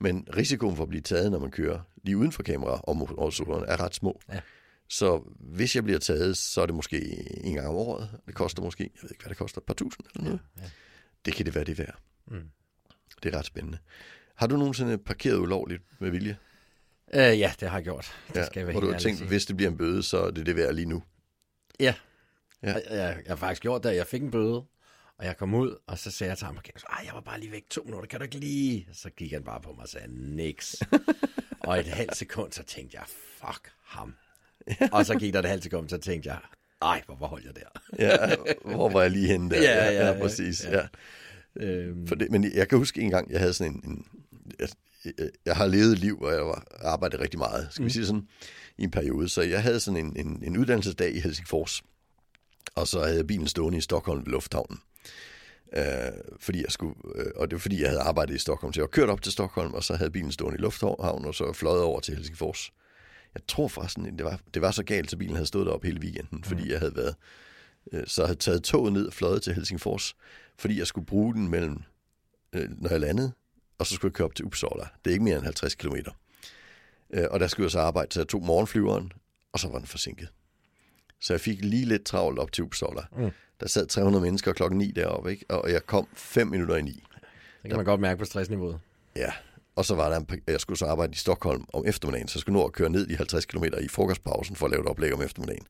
[0.01, 3.67] Men risikoen for at blive taget, når man kører lige uden for kamera og motorcyklerne,
[3.67, 4.21] er ret små.
[4.33, 4.41] Ja.
[4.89, 7.01] Så hvis jeg bliver taget, så er det måske
[7.45, 8.11] en gang om året.
[8.27, 10.41] Det koster måske, jeg ved ikke, hvad det koster, et par tusind eller noget.
[10.59, 10.71] Ja.
[11.25, 11.99] Det kan det være, det værd.
[12.27, 12.49] Mm.
[13.23, 13.79] Det er ret spændende.
[14.35, 16.37] Har du nogensinde parkeret ulovligt med vilje?
[17.15, 18.15] Øh, ja, det har jeg gjort.
[18.35, 19.29] Det skal jeg være og du helt har tænkt, sige.
[19.29, 21.03] hvis det bliver en bøde, så er det det værd lige nu.
[21.81, 21.95] Ja.
[22.63, 22.73] Ja.
[22.73, 23.97] Jeg, jeg, jeg har faktisk gjort det.
[23.97, 24.65] Jeg fik en bøde,
[25.19, 27.53] og jeg kom ud, og så sagde jeg til ham, ej, jeg var bare lige
[27.53, 28.89] væk to minutter, kan du ikke lige?
[28.93, 30.77] Så gik han bare på mig og sagde, niks.
[31.61, 34.15] og et halvt sekund, så tænkte jeg, fuck ham.
[34.93, 36.39] og så gik der et halvt sekund, så tænkte jeg,
[36.83, 37.81] ej, hvorfor holdt jeg der?
[37.99, 39.63] Ja, hvor var jeg lige henne der?
[39.71, 40.65] Ja, ja, ja, præcis.
[40.65, 40.81] ja.
[40.81, 40.87] Ja.
[41.67, 43.91] Øhm, For det, men jeg kan huske en gang, jeg havde sådan en...
[43.91, 44.07] en
[44.61, 44.69] jeg,
[45.05, 48.29] jeg, jeg har levet et liv, hvor jeg arbejdede rigtig meget, skal vi sige sådan,
[48.79, 49.29] i en periode.
[49.29, 51.83] Så jeg havde sådan en, en, en uddannelsesdag i Helsingfors,
[52.75, 54.81] og så havde jeg bilen stående i Stockholm ved lufthavnen.
[55.77, 58.73] Øh, fordi jeg skulle, øh, og det var fordi, jeg havde arbejdet i Stockholm.
[58.73, 61.35] Så jeg var kørt op til Stockholm, og så havde bilen stående i lufthavnen, og
[61.35, 62.73] så fløjet over til Helsingfors.
[63.35, 66.01] Jeg tror forresten, det var, det var så galt, så bilen havde stået deroppe hele
[66.01, 67.15] weekenden, fordi jeg havde været,
[67.93, 70.17] øh, så havde taget toget ned og fløjet til Helsingfors,
[70.59, 71.83] fordi jeg skulle bruge den mellem,
[72.53, 73.33] øh, når jeg landede,
[73.79, 74.85] og så skulle jeg køre op til Uppsala.
[75.05, 75.97] Det er ikke mere end 50 km.
[77.11, 79.13] Øh, og der skulle jeg så arbejde, så jeg tog morgenflyveren,
[79.53, 80.29] og så var den forsinket.
[81.21, 83.03] Så jeg fik lige lidt travlt op til Uppsala.
[83.17, 83.31] Mm.
[83.61, 85.45] Der sad 300 mennesker klokken 9 deroppe, ikke?
[85.49, 86.91] og jeg kom 5 minutter i 9.
[86.91, 88.81] det kan man godt mærke på stressniveauet.
[89.17, 89.33] Ja,
[89.77, 92.41] og så var der en, jeg skulle så arbejde i Stockholm om eftermiddagen, så jeg
[92.41, 95.15] skulle nå at køre ned de 50 km i frokostpausen for at lave et oplæg
[95.15, 95.67] om eftermiddagen.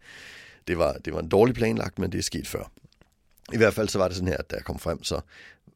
[0.68, 2.70] Det var, det var en dårlig planlagt, men det er sket før.
[3.52, 5.20] I hvert fald så var det sådan her, at da jeg kom frem, så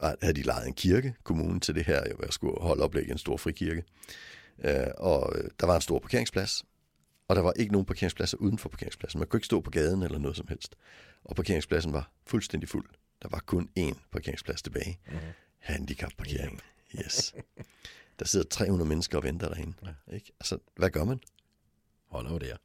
[0.00, 3.10] havde de lejet en kirke, kommunen, til det her, hvor jeg skulle holde oplæg i
[3.10, 3.84] en stor frikirke.
[4.64, 6.64] Øh, og øh, der var en stor parkeringsplads,
[7.28, 9.18] og der var ikke nogen parkeringspladser uden for parkeringspladsen.
[9.18, 10.76] Man kunne ikke stå på gaden eller noget som helst.
[11.24, 12.88] Og parkeringspladsen var fuldstændig fuld.
[13.22, 14.98] Der var kun én parkeringsplads tilbage.
[15.06, 15.20] Mm-hmm.
[15.58, 16.60] Handicapparkering.
[17.00, 17.34] Yes.
[18.18, 19.72] Der sidder 300 mennesker og venter derinde.
[20.08, 20.14] Ja.
[20.14, 20.32] Ikke?
[20.40, 21.20] Altså, hvad gør man?
[22.06, 22.56] Hold nu der.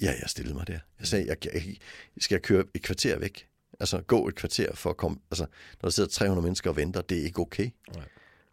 [0.00, 0.78] Ja, jeg stillede mig der.
[0.98, 1.76] Jeg sagde, jeg, jeg, jeg
[2.18, 3.48] skal jeg køre et kvarter væk.
[3.80, 5.18] Altså, gå et kvarter for at komme...
[5.30, 5.46] Altså,
[5.82, 7.70] når der sidder 300 mennesker og venter, det er ikke okay.
[7.94, 8.04] Nej.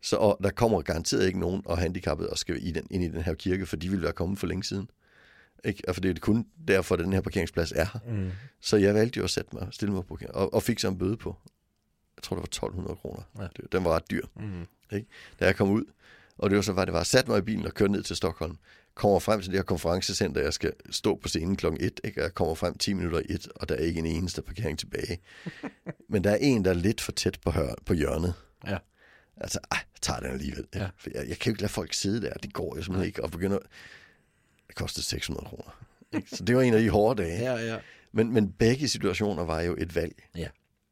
[0.01, 3.07] Så og der kommer garanteret ikke nogen og handicappet og skal i den, ind i
[3.07, 4.89] den her kirke, for de ville være kommet for længe siden.
[5.65, 5.83] Ikke?
[5.87, 7.99] Og for det er kun derfor, at den her parkeringsplads er her.
[8.13, 8.29] Mm.
[8.61, 10.97] Så jeg valgte jo at sætte mig, stille mig på og, og fik så en
[10.97, 11.35] bøde på.
[12.17, 13.21] Jeg tror, det var 1200 kroner.
[13.39, 13.47] Ja.
[13.57, 14.25] Det- Den var ret dyr.
[14.35, 14.65] Mm.
[14.91, 15.07] Ikke?
[15.39, 15.83] Da jeg kom ud,
[16.37, 18.15] og det var så, hvad det var, sat mig i bilen og kørte ned til
[18.15, 18.57] Stockholm,
[19.01, 22.21] kommer frem til det her konferencecenter, jeg skal stå på scenen klokken 1, ikke?
[22.21, 24.79] og jeg kommer frem 10 minutter i 1, og der er ikke en eneste parkering
[24.79, 25.19] tilbage.
[26.09, 28.33] Men der er en, der er lidt for tæt på, hør, på hjørnet.
[28.67, 28.77] Ja.
[29.37, 30.65] Altså, ej, jeg tager den alligevel.
[30.75, 30.79] Ja.
[30.79, 30.89] Ja.
[30.97, 33.23] For jeg, jeg kan jo ikke lade folk sidde der, det går jo simpelthen ikke,
[33.23, 33.59] og begynder...
[34.67, 35.85] Det kostede 600 kroner.
[36.35, 37.53] Så det var en af de hårde dage.
[37.53, 37.79] Ja, ja.
[38.11, 40.23] Men, men begge situationer var jo et valg.
[40.35, 40.47] Ja.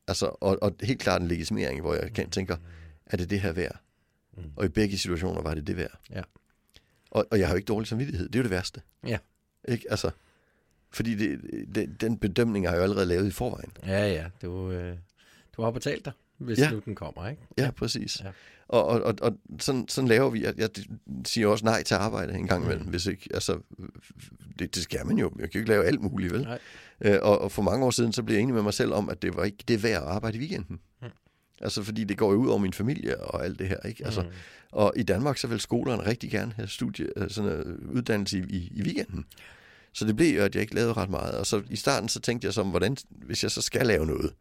[0.08, 2.58] Altså, og, og helt klart en legitimering, hvor jeg kan, tænker,
[3.06, 3.80] er det det her værd?
[4.38, 4.44] Mm.
[4.56, 6.00] Og i begge situationer var det det værd.
[6.10, 6.22] Ja.
[7.12, 8.28] Og, og jeg har jo ikke dårlig samvittighed.
[8.30, 8.82] Det er jo det værste.
[9.08, 9.18] Ja.
[9.68, 9.86] Ikke?
[9.92, 10.12] Altså,
[10.92, 11.40] fordi det,
[11.76, 13.72] det, den bedømning har jeg jo allerede lavet i forvejen.
[13.86, 14.26] Ja, ja.
[14.42, 14.98] Du, øh,
[15.58, 16.72] du har betalt dig, hvis Ja.
[16.72, 17.42] nu den kommer, ikke?
[17.58, 18.22] Ja, ja præcis.
[18.24, 18.30] Ja.
[18.68, 20.44] Og, og, og, og sådan, sådan laver vi.
[20.44, 20.70] Jeg, jeg
[21.26, 22.90] siger også nej til arbejde en gang imellem, Mm.
[22.90, 23.60] hvis ikke, altså,
[24.60, 25.32] det, det skal man jo.
[25.40, 26.42] Jeg kan jo ikke lave alt muligt, vel?
[26.42, 26.60] Nej.
[27.02, 29.10] Øh, og, og for mange år siden, så blev jeg enig med mig selv om,
[29.10, 30.80] at det var ikke det værd at arbejde i weekenden.
[31.02, 31.08] Mm.
[31.62, 34.06] Altså, fordi det går jo ud over min familie og alt det her, ikke?
[34.06, 34.28] Altså, Mm.
[34.72, 38.42] Og i Danmark, så vil skolerne rigtig gerne have studie, øh, sådan noget uddannelse i,
[38.50, 39.26] i, i weekenden.
[39.94, 41.32] Så det blev jo, at jeg ikke lavede ret meget.
[41.38, 44.34] Og så i starten, så tænkte jeg så, hvordan, hvis jeg så skal lave noget,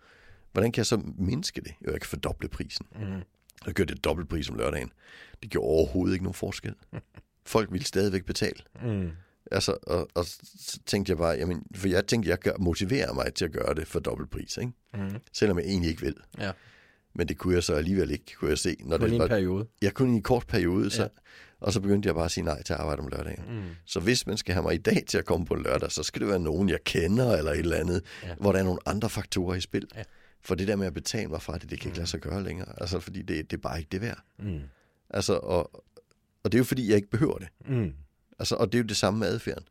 [0.52, 1.72] hvordan kan jeg så mindske det?
[1.87, 2.87] Jo, jeg kan fordoble prisen.
[2.94, 3.22] Mm.
[3.66, 4.92] Jeg gjorde det dobbelt pris om lørdagen.
[5.42, 6.74] Det gjorde overhovedet ikke nogen forskel.
[7.46, 8.61] Folk ville stadigvæk betale.
[8.85, 9.11] Mm.
[9.50, 13.35] Altså, og, og så tænkte jeg bare, jamen, for jeg tænkte, jeg kan motivere mig
[13.35, 14.72] til at gøre det for dobbelt pris, ikke?
[14.94, 15.16] Mm.
[15.33, 16.14] Selvom jeg egentlig ikke vil.
[16.38, 16.52] Ja.
[17.18, 18.76] Men det kunne jeg så alligevel ikke, kunne jeg se.
[18.81, 19.66] Når Kun det en var, periode.
[19.83, 21.09] jeg kunne i en kort periode, så, Ja.
[21.09, 21.09] ja.
[21.61, 23.44] og så begyndte jeg bare at sige nej til at arbejde om lørdagen.
[23.48, 23.62] Mm.
[23.85, 26.20] Så hvis man skal have mig i dag til at komme på lørdag, så skal
[26.20, 28.28] det være nogen, jeg kender eller et eller andet, Ja.
[28.28, 28.35] ja.
[28.35, 29.87] hvor der er nogle andre faktorer i spil.
[29.96, 30.02] Ja.
[30.42, 32.42] For det der med at betale mig fra det, det kan ikke lade sig gøre
[32.44, 32.81] længere.
[32.81, 34.18] Altså, fordi det, det er bare ikke det værd.
[34.38, 34.61] Mm.
[35.11, 35.85] Altså, og,
[36.42, 37.48] og det er jo fordi, jeg ikke behøver det.
[37.66, 37.92] Mm.
[38.38, 39.64] Altså, og det er jo det samme med adfærden.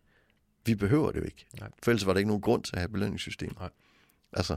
[0.66, 1.46] Vi behøver det jo ikke.
[1.60, 1.70] Nej.
[1.84, 3.54] For ellers var der ikke nogen grund til at have et belønningssystem.
[3.60, 3.70] Nej.
[4.34, 4.56] Altså,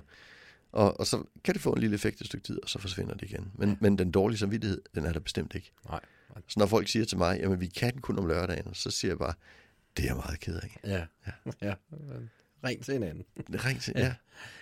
[0.72, 3.14] og, og så kan det få en lille effekt et stykke tid, og så forsvinder
[3.14, 3.52] det igen.
[3.54, 3.72] Men, Ja.
[3.72, 3.76] ja.
[3.80, 5.72] men den dårlige samvittighed, den er der bestemt ikke.
[5.88, 6.00] Nej.
[6.48, 9.18] Så når folk siger til mig, jamen vi kan kun om lørdagen, så siger jeg
[9.18, 9.34] bare,
[9.96, 10.76] det er jeg meget ked af.
[10.84, 11.04] Ja.
[11.62, 11.74] Ja.
[12.64, 13.24] Ring til hinanden.
[13.66, 14.04] Ring til, Ja.
[14.04, 14.14] ja.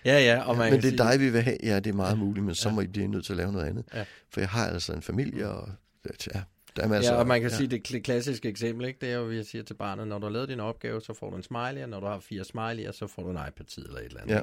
[0.04, 0.42] Ja, ja.
[0.42, 1.56] Og man Men kan det er sige, dig, vi vil have.
[1.62, 2.74] Ja, det er meget muligt, men så Ja.
[2.74, 3.84] må I blive nødt til at lave noget andet.
[3.94, 4.04] Ja.
[4.30, 5.68] For jeg har altså en familie, og
[6.34, 6.42] ja,
[6.76, 7.56] der er masser Ja, og man kan ja.
[7.56, 8.98] sige, det kl- klassiske eksempel, ikke?
[9.00, 11.14] det er jo, at jeg siger til barnet, når du har lavet din opgave, så
[11.14, 13.86] får du en smiley, og når du har fire smiley'er, så får du en iPad-tid
[13.86, 14.34] eller et eller andet.
[14.34, 14.40] Ja.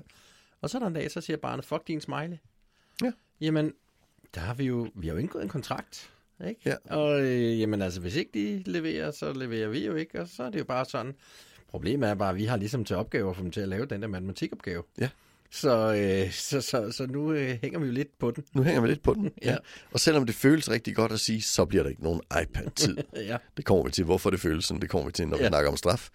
[0.62, 2.38] Og så er der en dag, så siger barnet, fuck din smiley.
[3.04, 3.12] Ja.
[3.41, 3.74] Jamen,
[4.36, 6.10] der har vi jo, vi har jo indgået en kontrakt,
[6.48, 6.62] ikke?
[6.65, 6.76] Ja.
[6.96, 10.44] Og øh, jamen altså, hvis ikke de leverer, så leverer vi jo ikke, og så
[10.44, 11.13] er det jo bare sådan.
[11.68, 13.86] Problemet er bare, at vi har ligesom til opgave at få dem til at lave
[13.86, 14.84] den der matematikopgave.
[15.00, 15.10] Ja.
[15.52, 18.44] Så, øh, så, så, så nu øh, hænger vi jo lidt på den.
[18.54, 19.32] Nu hænger vi lidt på den.
[19.44, 19.58] Ja.
[19.91, 22.98] Og selvom det føles rigtig godt at sige, så bliver der ikke nogen iPad-tid.
[23.15, 23.38] ja.
[23.58, 24.04] Det kommer vi til.
[24.04, 25.50] Hvorfor det føles sådan, det kommer vi til, når vi Ja.
[25.50, 26.10] snakker om straf.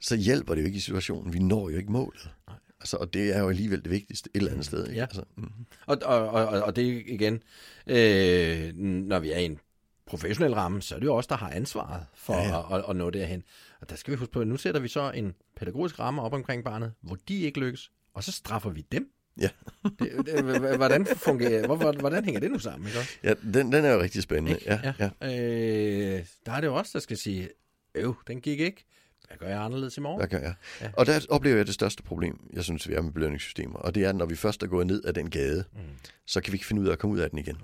[0.00, 1.32] så hjælper det jo ikke i situationen.
[1.32, 2.30] Vi når jo ikke målet.
[2.48, 2.56] Nej.
[2.86, 4.86] Altså, og det er jo alligevel det vigtigste et eller andet sted.
[4.86, 4.96] Ikke?
[4.96, 5.02] Ja.
[5.02, 5.50] Altså, mm.
[5.86, 7.42] Og, og, og, og det igen,
[7.86, 9.58] øh, når vi er i en
[10.06, 12.74] professionel ramme, så er det jo os, der har ansvaret for Ja, ja.
[12.74, 13.42] At, at, at nå derhen.
[13.80, 16.32] Og der skal vi huske på, at nu sætter vi så en pædagogisk ramme op
[16.32, 19.10] omkring barnet, hvor de ikke lykkes, og så straffer vi dem.
[19.40, 19.48] Ja.
[19.98, 22.88] det, det, hvordan fungerer, hvor, hvordan hænger det nu sammen?
[22.88, 23.18] Ikke?
[23.22, 24.58] ja, den, den er jo rigtig spændende.
[24.58, 24.80] Ikke?
[24.84, 25.10] Ja, ja.
[25.22, 27.48] Øh, der er det jo også, der skal sige,
[27.94, 28.84] øv, den gik ikke.
[29.26, 30.20] Hvad gør jeg anderledes i morgen?
[30.20, 30.54] Hvad gør jeg?
[30.80, 30.90] Ja.
[30.92, 33.78] Og der oplever jeg det største problem, jeg synes, vi er med belønningssystemer.
[33.78, 35.78] Og det er, når vi først er gået ned ad den gade, mm.
[36.26, 37.56] så kan vi ikke finde ud af at komme ud af den igen.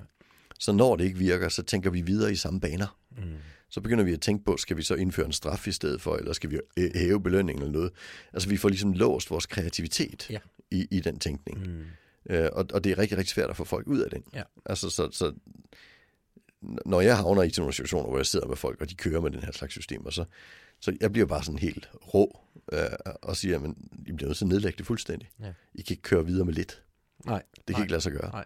[0.59, 2.99] Så når det ikke virker, så tænker vi videre i samme baner.
[3.17, 3.23] Mm.
[3.71, 6.17] Så begynder vi at tænke på, skal vi så indføre en straf i stedet for,
[6.17, 6.59] eller skal vi
[6.95, 7.93] hæve belønningen eller noget.
[8.33, 10.39] Altså vi får ligesom låst vores kreativitet Ja.
[10.71, 11.59] i, i den tænkning.
[11.67, 11.85] Mm.
[12.31, 14.23] Øh, og, og det er rigtig, rigtig svært at få folk ud af den.
[14.35, 14.43] Ja.
[14.67, 15.33] Altså, så, så
[16.87, 19.21] når jeg havner i sådan nogle situationer, hvor jeg sidder med folk, og de kører
[19.21, 20.25] med den her slags systemer, så,
[20.83, 22.41] så jeg bliver bare sådan helt rå
[22.73, 22.79] øh,
[23.23, 23.71] og siger, at
[24.07, 25.29] I bliver nødt til at nedlægge det fuldstændig.
[25.41, 25.53] Ja.
[25.75, 26.83] I kan ikke køre videre med lidt.
[27.27, 27.43] Nej.
[27.55, 27.83] Det kan nej.
[27.83, 28.31] ikke lade sig gøre.
[28.31, 28.45] Nej.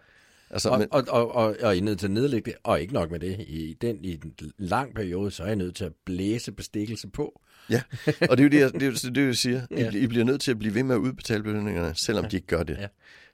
[0.49, 2.81] Altså, Og, men, og, og, og, og I er nødt til at nedlægge det, og
[2.81, 3.39] ikke nok med det.
[3.47, 7.41] I, den, I en lang periode, så er I nødt til at blæse bestikkelse på.
[7.69, 7.81] ja,
[8.29, 9.61] og det er jo det, jeg, det, er, jo det, jeg siger.
[9.71, 9.91] I, Ja.
[9.91, 12.29] I bliver nødt til at blive ved med at udbetale belønningerne, selvom Ja.
[12.29, 12.77] de ikke gør det.
[12.77, 12.87] Ja.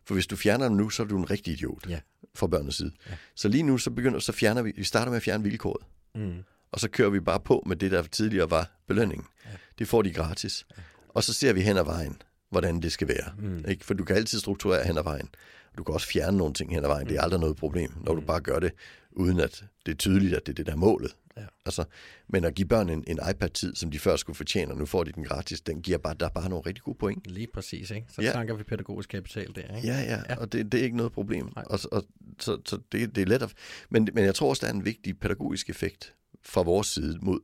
[0.05, 1.99] For hvis du fjerner dem nu, så er du en rigtig idiot Ja.
[2.35, 2.91] fra børnenes side.
[3.09, 3.15] Ja.
[3.35, 5.85] Så lige nu, så begynder, så fjerner vi, vi starter med at fjerne vilkåret.
[6.15, 6.33] Mm.
[6.73, 9.27] Og så kører vi bare på med det, der tidligere var belønningen.
[9.45, 9.49] Ja.
[9.79, 10.65] Det får de gratis.
[11.09, 13.33] Og så ser vi hen ad vejen, hvordan det skal være.
[13.37, 13.65] Mm.
[13.67, 13.85] Ikke?
[13.85, 15.29] For du kan altid strukturere hen ad vejen.
[15.77, 17.07] Du kan også fjerne nogle ting hen ad vejen.
[17.07, 18.71] Det er aldrig noget problem, når du bare gør det,
[19.11, 21.15] uden at det er tydeligt, at det er det, der er målet.
[21.37, 21.41] Ja.
[21.65, 21.83] Altså,
[22.29, 25.03] men at give børn en, en iPad-tid, som de før skulle fortjene, og nu får
[25.03, 27.27] de den gratis, den giver bare, der er bare nogle rigtig gode point.
[27.27, 28.07] Lige præcis, ikke?
[28.09, 28.31] Så Ja.
[28.31, 29.87] tanker vi pædagogisk kapital der, ikke?
[29.87, 30.35] Ja, ja, Ja.
[30.35, 31.51] og det, det er ikke noget problem.
[31.55, 31.65] Nej.
[31.69, 32.03] Og, og,
[32.39, 33.53] så så det, det er let at...
[33.89, 36.13] Men, men jeg tror også, der er en vigtig pædagogisk effekt
[36.45, 37.39] fra vores side mod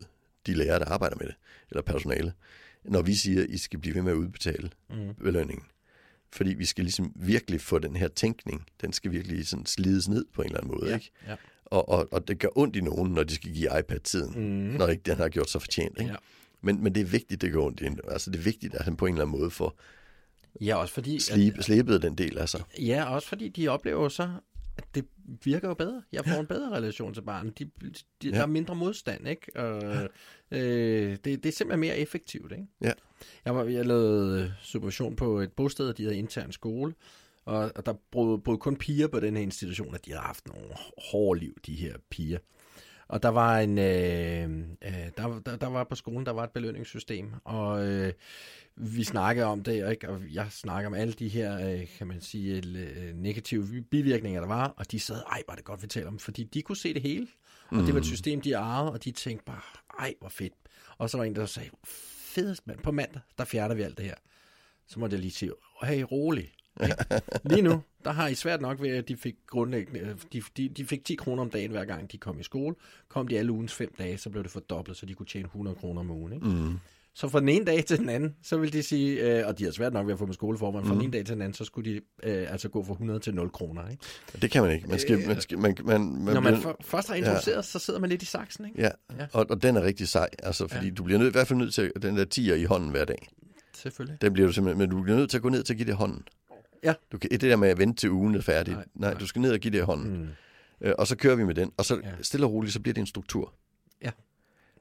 [0.47, 1.35] de lærere, der arbejder med det,
[1.69, 2.33] eller personale,
[2.83, 5.15] når vi siger, at I skal blive ved med at udbetale Mm.
[5.15, 5.65] belønningen.
[6.31, 10.25] Fordi vi skal ligesom virkelig få den her tænkning, den skal virkelig sådan slides ned
[10.33, 10.89] på en eller anden måde.
[10.89, 10.95] Ja.
[10.95, 11.11] Ikke?
[11.27, 11.35] Ja.
[11.65, 14.75] Og, og, og det gør ondt i nogen, når de skal give iPad-tiden, Mm.
[14.77, 15.97] når ikke den har gjort sig fortjent.
[15.99, 16.11] Ikke?
[16.11, 16.17] Ja.
[16.61, 17.81] Men, men det er vigtigt, det gør ondt.
[17.81, 19.79] i Altså det er vigtigt, at han på en eller anden måde får
[20.61, 21.19] ja, også fordi...
[21.19, 22.61] slib, slebet den del af sig.
[22.79, 24.29] Ja, også fordi de oplever så,
[24.79, 25.05] at det
[25.43, 26.01] virker jo bedre.
[26.11, 27.59] Jeg får en bedre relation til barnet.
[27.59, 27.91] De, de,
[28.23, 28.29] Ja.
[28.29, 29.51] Der er mindre modstand, ikke?
[29.55, 29.83] Og,
[30.51, 32.65] øh, det, det er simpelthen mere effektivt, ikke?
[32.81, 32.91] Ja.
[33.45, 36.93] Jeg, var, jeg lavede øh, supervision på et bosted, de havde intern skole,
[37.45, 40.47] og, og der boede, boede kun piger på den her institution, og de havde haft
[40.47, 40.67] nogle
[41.11, 42.39] hårde liv, de her piger.
[43.09, 44.49] Og der var en, øh,
[44.85, 48.13] øh, der, der, der var på skolen, der var et belønningssystem, og øh,
[48.75, 50.09] vi snakkede om det, ikke?
[50.09, 54.47] og jeg snakker om alle de her, øh, kan man sige, øh, negative bivirkninger, der
[54.47, 56.93] var, og de sad, ej, var det godt, vi taler om, fordi de kunne se
[56.93, 57.27] det hele,
[57.69, 59.61] og det var et system, de ejede, og de tænkte bare,
[59.99, 60.53] ej, hvor fedt.
[60.97, 64.05] Og så var en, der sagde, fedest mand, på mandag, der fjerner vi alt det
[64.05, 64.15] her.
[64.87, 65.51] Så måtte jeg lige sige,
[65.83, 66.51] hey, rolig.
[67.51, 70.69] Lige nu, der har I svært nok ved, at de fik grundlæggende, øh, de, de,
[70.69, 72.75] de fik 10 kroner om dagen hver gang de kom i skole.
[73.09, 75.75] Kom de alle ugens fem dage, så blev det fordoblet, så de kunne tjene 100
[75.75, 76.33] kroner om ugen.
[76.33, 76.47] Ikke?
[76.47, 76.73] Mm.
[77.13, 79.63] Så fra den ene dag til den anden, så vil de sige, øh, og de
[79.63, 81.53] har svært nok ved at få med skoleformen, fra den ene dag til den anden,
[81.53, 83.89] så skulle de øh, altså gå fra 100 til 0 kroner.
[83.89, 84.03] Ikke?
[84.41, 84.87] Det kan man ikke.
[84.87, 87.99] Man skal, man skal, man, man, man Når man bliver- først har introduceret, så sidder
[87.99, 88.65] man lidt i saksen.
[88.65, 88.81] Ikke?
[88.81, 88.89] Ja,
[89.19, 89.25] Ja.
[89.33, 90.93] og, og den er rigtig sej, altså, fordi ja.
[90.93, 93.05] du bliver nødt, i hvert fald nødt til at- den der tiger i hånden hver
[93.05, 93.27] dag.
[93.75, 94.21] Selvfølgelig.
[94.21, 95.87] Den bliver du simpelthen, men du bliver nødt til at gå ned til at give
[95.87, 96.23] det hånden.
[96.83, 96.93] Ja.
[97.11, 98.73] Du kan, det der med at vente til ugen er færdig.
[98.73, 100.17] Nej, Nej, nej, du skal ned og give det i hånden.
[100.21, 100.27] Mm.
[100.81, 102.11] Øh, og så kører vi med den, og så Ja.
[102.21, 103.53] stille og roligt, så bliver det en struktur.
[104.03, 104.11] Ja.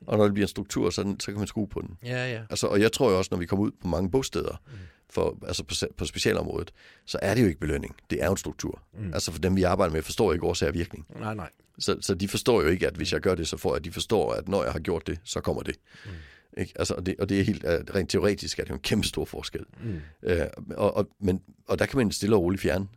[0.07, 1.97] Og når det bliver en struktur, så, den, så kan man skrue på den.
[2.03, 2.43] Ja, ja.
[2.51, 4.73] Altså, og jeg tror jo også, når vi kommer ud på mange bosteder, Mm.
[5.11, 6.73] for, altså på, på specialområdet,
[7.07, 7.97] så er det jo ikke belønning.
[8.11, 8.83] Det er jo en struktur.
[8.95, 9.05] Mm.
[9.05, 9.15] Mm.
[9.15, 11.07] Altså for dem, vi arbejder med, forstår ikke årsag og virkning.
[11.21, 11.51] Nej, nej.
[11.79, 13.93] Så, så de forstår jo ikke, at hvis jeg gør det, så får jeg, de
[13.93, 15.77] forstår, at når jeg har gjort det, så kommer det.
[16.05, 16.11] Mm.
[16.57, 16.73] Ikke?
[16.77, 19.07] Altså, og, det og det er helt uh, rent teoretisk, at det er en kæmpe
[19.07, 19.65] stor forskel.
[19.85, 20.01] Mm.
[20.23, 20.33] Uh,
[20.77, 22.89] og, og, men, og der kan man stille og roligt fjerne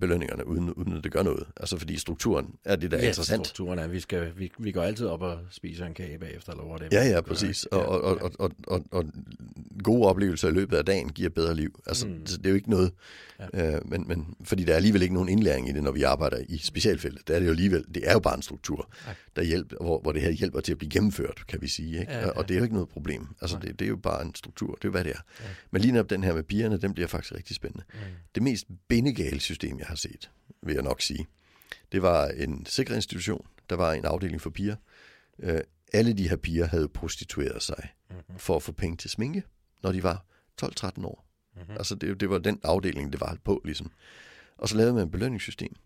[0.00, 1.46] belønningerne, uden, uden at det gør noget.
[1.56, 3.46] Altså fordi strukturen er det, der er ja, interessant.
[3.46, 6.64] strukturen er, vi, skal, vi, vi går altid op og spiser en kage bagefter, eller
[6.64, 7.64] hvor det Ja, ja, præcis.
[7.64, 9.04] Og, og, og, og, og, og,
[9.84, 11.80] gode oplevelser i løbet af dagen giver bedre liv.
[11.86, 12.20] Altså, Mm.
[12.26, 12.92] det er jo ikke noget,
[13.54, 13.74] ja.
[13.76, 16.38] øh, men, men fordi der er alligevel ikke nogen indlæring i det, når vi arbejder
[16.48, 17.28] i specialfeltet.
[17.28, 18.90] Det er det jo alligevel, det er jo bare en struktur,
[19.36, 22.00] der hjælper, hvor, hvor det her hjælper til at blive gennemført, kan vi sige.
[22.00, 22.12] Ikke?
[22.12, 22.30] Ja, Ja.
[22.30, 23.26] Og det er jo ikke noget problem.
[23.40, 25.20] Altså, det, det er jo bare en struktur, det er jo, hvad det er.
[25.40, 25.44] Ja.
[25.70, 27.84] Men lige netop den her med pigerne, den bliver faktisk rigtig spændende.
[27.94, 28.00] Mm.
[28.34, 30.30] Det mest bindegale system, jeg har set,
[30.62, 31.26] vil jeg nok sige,
[31.92, 33.46] det var en sikkerhedsinstitution.
[33.70, 34.76] Der var en afdeling for piger.
[35.38, 35.60] Øh,
[35.92, 38.38] alle de her piger havde prostitueret sig Mhm.
[38.38, 39.42] for at få penge til sminke,
[39.82, 40.24] når de var
[40.62, 41.26] 12-13 år.
[41.56, 41.70] Mhm.
[41.70, 43.92] Altså det, det var den afdeling, det var på ligesom.
[44.56, 45.76] Og så lavede man et belønningssystem.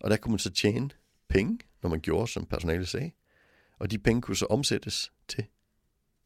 [0.00, 0.90] Og der kunne man så tjene
[1.28, 3.10] penge, når man gjorde, som personalet sagde.
[3.78, 5.46] Og de penge kunne så omsættes til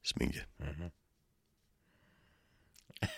[0.04, 0.44] sminke.
[0.58, 0.68] Mhm.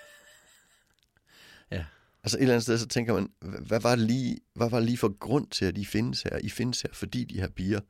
[1.70, 1.84] Ja.
[2.24, 4.78] Altså et eller andet sted, så tænker man, hva- hvad var, det lige, hvad var
[4.78, 6.38] det lige for grund til, at I findes her?
[6.38, 7.80] I findes her, fordi de her piger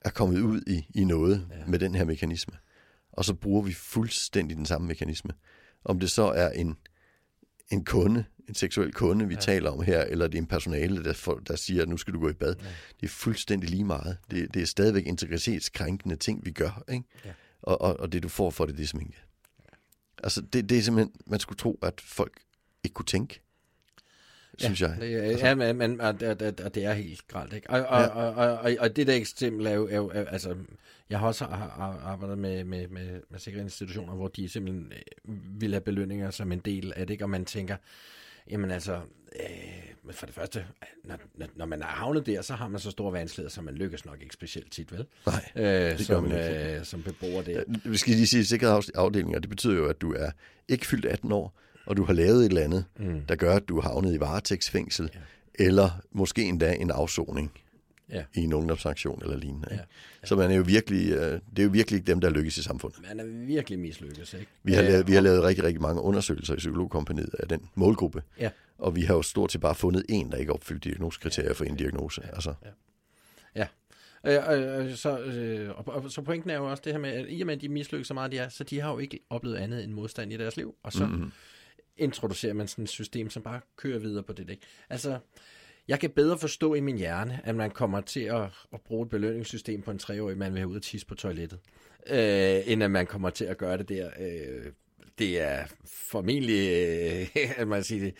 [0.00, 1.66] er kommet ud i, i noget Ja.
[1.66, 2.54] med den her mekanisme.
[3.12, 5.30] Og så bruger vi fuldstændig den samme mekanisme.
[5.84, 6.76] Om det så er en,
[7.72, 9.40] en kunde, en seksuel kunde, vi Ja.
[9.40, 12.14] taler om her, eller det er en personale, der, for, der siger, at nu skal
[12.14, 12.54] du gå i bad.
[12.60, 12.64] Ja.
[13.00, 14.16] Det er fuldstændig lige meget.
[14.30, 16.82] Det, det er stadigvæk integritetskrænkende ting, vi gør.
[16.88, 17.04] Ikke?
[17.24, 17.32] Ja.
[17.62, 19.16] Og, og, og det, du får for det, det er sminke.
[20.22, 22.40] Altså, det, det er simpelthen, man skulle tro, at folk
[22.84, 23.40] ikke kunne tænke,
[24.58, 24.96] synes jeg.
[25.00, 27.70] Det, er- Altså- ja, men, men og, og, og, det er helt gralt, ikke?
[27.70, 28.06] Og, og, Ja.
[28.08, 30.56] og, og, og, og det der eksempel er jo, er jo er, altså,
[31.10, 35.80] jeg har også arbejdet med, med, med, med sikkerhedsinstitutioner, hvor de simpelthen øh, vil have
[35.80, 37.24] belønninger som en del af det, ikke?
[37.24, 37.76] og man tænker,
[38.50, 38.94] jamen altså,
[39.40, 40.66] øh, for det første,
[41.04, 41.18] når,
[41.56, 44.22] når, man er havnet der, så har man så store vanskeligheder, så man lykkes nok
[44.22, 45.06] ikke specielt tit, vel?
[45.26, 46.76] Nej, Øh, gør som, man ikke.
[46.78, 47.52] øh, som beboer der.
[47.52, 50.30] Ja, Vi skal lige sige, at sikkerhedsafdelinger, det betyder jo, at du er
[50.68, 53.20] ikke fyldt 18 år, og du har lavet et eller andet, Mm.
[53.28, 55.18] der gør, at du er havnet i varetægtsfængsel, Ja.
[55.58, 55.64] ja.
[55.68, 57.52] eller måske endda en afsoning
[58.10, 58.24] Ja.
[58.34, 59.68] i en ungdomsaktion eller lignende.
[59.70, 59.74] Ja.
[59.74, 59.84] Ikke?
[60.24, 61.18] Så man er jo virkelig, øh,
[61.50, 63.00] det er jo virkelig dem, der lykkes i samfundet.
[63.08, 64.46] Man er virkelig mislykket, ikke?
[64.62, 68.22] Vi har, lavet, vi har lavet rigtig, rigtig mange undersøgelser i Psykologkompaniet af den målgruppe,
[68.40, 68.50] Ja.
[68.78, 71.76] og vi har jo stort set bare fundet en, der ikke opfylder diagnosekriterier for en
[71.76, 72.22] diagnose.
[72.32, 72.54] Altså,
[74.26, 77.10] Øh, øh, øh, så, øh, og, og, så pointen er jo også det her med,
[77.10, 78.98] at i og med, at de mislykkes så meget, de er, så de har jo
[78.98, 80.74] ikke oplevet andet end modstand i deres liv.
[80.82, 81.32] Og så mm-hmm
[81.96, 84.50] introducerer man sådan et system, som bare kører videre på det.
[84.50, 84.62] Ikke?
[84.90, 85.18] Altså,
[85.88, 89.10] jeg kan bedre forstå i min hjerne, at man kommer til at, at bruge et
[89.10, 91.58] belønningssystem på en treårig, man vil have ud at tisse på toilettet,
[92.06, 94.10] øh, end at man kommer til at gøre det der.
[94.20, 94.72] Øh,
[95.18, 96.70] det er formentlig,
[97.58, 98.14] øh, man siger, det,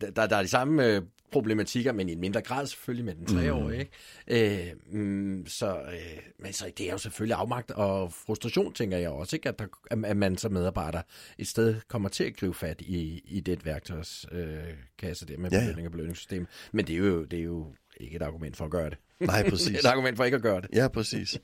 [0.00, 3.14] det, der, der er de samme øh, problematikker, men i en mindre grad selvfølgelig med
[3.14, 3.88] den treårige.
[4.28, 4.70] Ikke?
[4.90, 9.10] Øh, mm, så, øh, men så det er jo selvfølgelig afmagt og frustration, tænker jeg
[9.10, 9.48] også, ikke?
[9.48, 9.66] At, der,
[10.04, 11.02] at man som medarbejder
[11.38, 14.58] et sted kommer til at gribe fat i, i det værktøjs øh,
[14.98, 15.60] kasse der med ja.
[15.60, 16.46] belønning og belønningssystem.
[16.72, 18.98] Men det er, jo, det er jo ikke et argument for at gøre det.
[19.20, 19.78] Nej, det præcis.
[19.78, 20.68] et argument for ikke at gøre det.
[20.72, 21.38] Ja, præcis.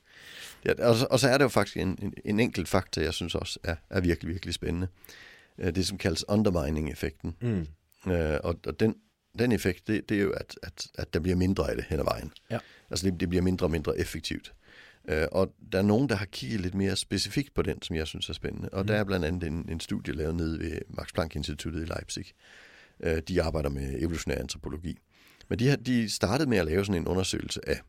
[0.65, 3.13] Ja, og, så, og så er der jo faktisk en, en, en enkelt faktor, jeg
[3.13, 4.87] synes også er, er virkelig, virkelig spændende.
[5.57, 7.35] Øh, Det, som kaldes undermining-effekten.
[7.41, 7.67] Mm.
[8.11, 8.95] Øh, og, og den,
[9.39, 11.99] den effekt, det, det er jo, at, at, at der bliver mindre af det hen
[11.99, 12.31] ad vejen.
[12.51, 12.59] Ja.
[12.89, 14.53] Altså det, det bliver mindre og mindre effektivt.
[15.09, 18.07] Øh, og der er nogen, der har kigget lidt mere specifikt på den, som jeg
[18.07, 18.69] synes er spændende.
[18.69, 18.87] Og mm.
[18.87, 22.25] der er blandt andet en, en studie lavet nede ved Max Planck Instituttet i Leipzig.
[23.03, 24.99] Øh, de arbejder med evolutionær antropologi.
[25.49, 27.81] Men de, de startede med at lave sådan en undersøgelse af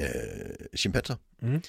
[0.00, 1.62] øh, chimpanser, Mm.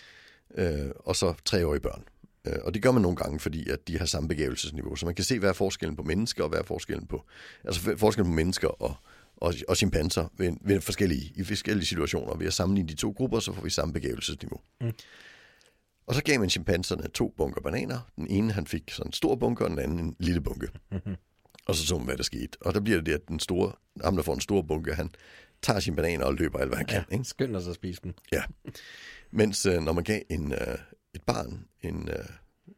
[0.55, 2.03] øh, og så treårige børn.
[2.45, 4.95] Øh, og det gør man nogle gange, fordi at de har samme begævelsesniveau.
[4.95, 7.23] Så man kan se, hvad er forskellen på mennesker, og hvad er forskellen på,
[7.63, 8.95] altså forskellen på mennesker og,
[9.37, 12.35] og, og chimpanser ved, ved forskellige, i forskellige situationer.
[12.37, 14.59] Ved at sammenligne de to grupper, så får vi samme begævelsesniveau.
[14.81, 14.91] Mm.
[16.07, 17.99] Og så gav man chimpanserne to bunker bananer.
[18.15, 20.67] Den ene han fik sådan en stor bunke, og den anden en lille bunke.
[20.91, 21.15] Mhm.
[21.65, 22.57] Og så så man, hvad der skete.
[22.61, 25.09] Og der bliver det at den store, ham der får en stor bunke, han
[25.61, 27.03] tager sine bananer og løber alt, hvad han kan.
[27.11, 27.23] Ikke?
[27.23, 28.13] Skynd dig så at spise dem.
[28.31, 28.43] Ja.
[29.31, 30.77] Mens øh, når man gav en, øh,
[31.13, 32.25] et barn en, øh,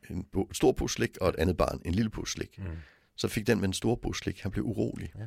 [0.10, 2.66] en stor pose slik, og et andet barn en lille pose slik, Mm.
[3.16, 5.14] så fik den med en stor pose slik, han blev urolig.
[5.20, 5.26] Ja.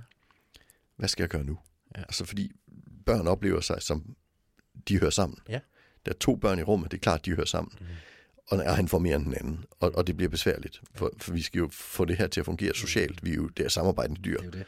[0.97, 1.59] Hvad skal jeg gøre nu?
[1.97, 2.01] Ja.
[2.01, 2.53] Altså fordi
[3.07, 4.17] børn oplever sig som,
[4.89, 5.39] de hører sammen.
[5.49, 5.61] Ja.
[6.07, 7.73] Der er to børn i rummet, det er klart, de hører sammen.
[7.81, 7.87] Mm.
[8.51, 9.65] Og og han får mere end den anden.
[9.81, 12.47] Og, og det bliver besværligt, for, for vi skal jo få det her til at
[12.47, 13.25] fungere socialt.
[13.25, 14.39] Vi er jo det er samarbejdende dyr.
[14.39, 14.65] Det er det.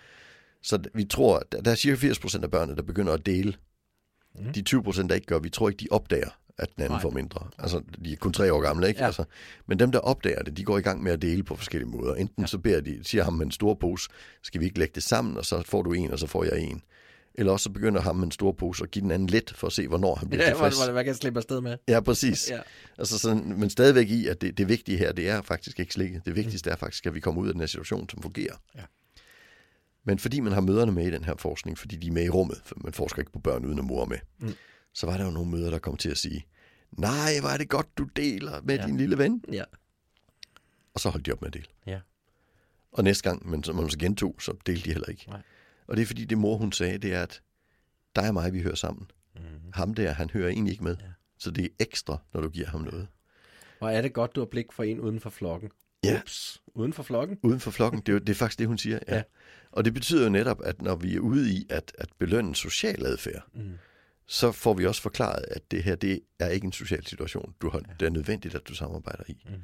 [0.63, 3.55] Så vi tror, at der er cirka 80 procent af børnene, der begynder at dele.
[4.35, 4.53] Mm.
[4.53, 6.97] De 20 procent, der ikke gør, vi tror ikke, de opdager, at den anden Nej.
[6.97, 7.03] Nej.
[7.03, 7.49] får mindre.
[7.59, 9.01] Altså, de er kun tre år gamle, ikke?
[9.01, 9.07] Ja.
[9.07, 9.25] Altså,
[9.67, 12.15] men dem, der opdager det, de går i gang med at dele på forskellige måder.
[12.15, 12.47] Enten ja.
[12.47, 14.09] så beder de, siger ham med en stor pose,
[14.43, 16.61] skal vi ikke lægge det sammen, og så får du en, og så får jeg
[16.61, 16.83] en.
[17.39, 19.67] Eller også så begynder ham med en stor pose og give den anden let, for
[19.67, 20.85] at se, hvornår han bliver Ja, ja, tilfreds.
[20.85, 21.77] hvor, hvad kan slippe afsted med?
[21.89, 22.51] Ja, præcis.
[22.51, 22.61] Ja.
[22.99, 26.23] Altså sådan, men stadigvæk i, at det, det vigtige her, det er faktisk ikke slikket.
[26.25, 28.55] Det vigtigste er faktisk, at vi kommer ud af den her situation, som fungerer.
[28.77, 28.83] Ja.
[30.05, 32.29] Men fordi man har møderne med i den her forskning, fordi de er med i
[32.29, 34.55] rummet, for man forsker ikke på børn uden at mor med, Mm.
[34.95, 36.47] så var der jo nogle møder, der kom til at sige,
[36.93, 38.81] nej, hvor er det godt, du deler med Ja.
[38.81, 38.87] ja.
[38.87, 39.45] din lille ven.
[39.53, 39.65] Ja.
[40.95, 41.67] Og så holdt de op med at dele.
[41.87, 41.99] Ja.
[42.93, 45.25] Og næste gang, men så man så gentog, så delte de heller ikke.
[45.29, 45.41] Nej.
[45.89, 47.43] Og det er fordi, det mor hun sagde, det er, at
[48.17, 49.11] dig og mig, vi hører sammen.
[49.37, 49.41] Mm.
[49.73, 50.97] Ham der, han hører egentlig ikke med.
[51.01, 51.07] Ja.
[51.39, 53.09] Så det er ekstra, når du giver ham noget.
[53.81, 55.71] Og er det godt, du har blik for en uden for flokken?
[56.05, 56.21] Ja.
[56.23, 56.63] Ups.
[56.67, 57.39] Uden for flokken?
[57.43, 58.99] Uden for flokken, det er, jo, det er faktisk det, hun siger.
[59.09, 59.13] Ja.
[59.13, 59.17] Ja.
[59.17, 59.23] ja.
[59.73, 63.07] Og det betyder jo netop, at når vi er ude i at, at belønne social
[63.07, 63.73] adfærd, Mm.
[64.27, 67.55] så får vi også forklaret, at det her, det er ikke en social situation.
[67.63, 67.95] Du har, Ja.
[68.01, 69.45] Det er nødvendigt, at du samarbejder i.
[69.47, 69.63] Mm.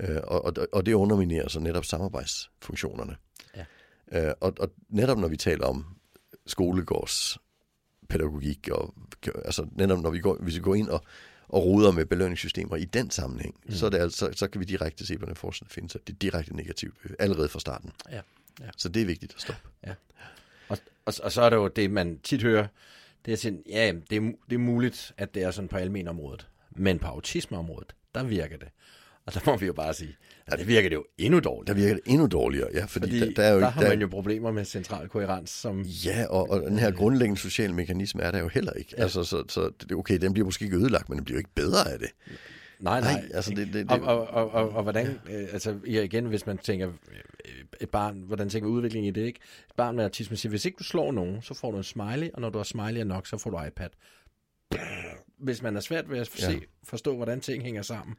[0.00, 3.16] Øh, og, og, og det underminerer så netop samarbejdsfunktionerne.
[3.56, 3.64] Ja.
[4.12, 5.86] Øh, og, og netop når vi taler om
[6.46, 7.38] skolegårds
[8.08, 8.94] pædagogik, og,
[9.44, 11.04] altså netop når vi går, hvis vi går ind og,
[11.48, 13.72] og ruder med belønningssystemer i den sammenhæng, Mm.
[13.72, 16.18] så, er det altså, så kan vi direkte se forskning, der findes, at det er
[16.18, 17.92] direkte negativt øh, allerede fra starten.
[18.10, 18.20] Ja.
[18.60, 18.70] Ja.
[18.76, 19.62] Så det er vigtigt at stoppe.
[20.68, 22.66] Og, og, og så er det jo det, man tit hører,
[23.24, 26.48] det er sådan, ja, det er, det er muligt, at det er sådan på almenområdet,
[26.70, 28.68] men på autismeområdet, der virker det.
[29.26, 31.68] Og der må vi jo bare sige, at det virker det jo endnu dårligt.
[31.68, 34.00] Der virker det endnu dårligere, ja, fordi, Fordi der, der er jo der har man
[34.00, 35.82] jo problemer med central koherens, som...
[35.82, 38.94] Ja, og, og den her grundlæggende sociale mekanisme er der jo heller ikke.
[38.98, 39.02] Ja.
[39.02, 41.92] Altså, så, så okay, den bliver måske ikke ødelagt, men den bliver jo ikke bedre
[41.92, 42.08] af det.
[42.80, 43.12] Nej, nej.
[43.12, 46.24] Nej, altså, det- det- det- og, og, og, og, og hvordan, øh, altså ja, igen,
[46.26, 49.40] hvis man tænker, øh, et barn, hvordan tænker vi udviklingen i det, ikke?
[49.70, 52.28] Et barn med autisme siger, hvis ikke du slår nogen, så får du en smiley,
[52.34, 53.88] og når du har smiley nok, så får du iPad.
[55.38, 56.58] Hvis man er svært ved at se, Ja.
[56.84, 58.16] forstå, hvordan ting hænger sammen,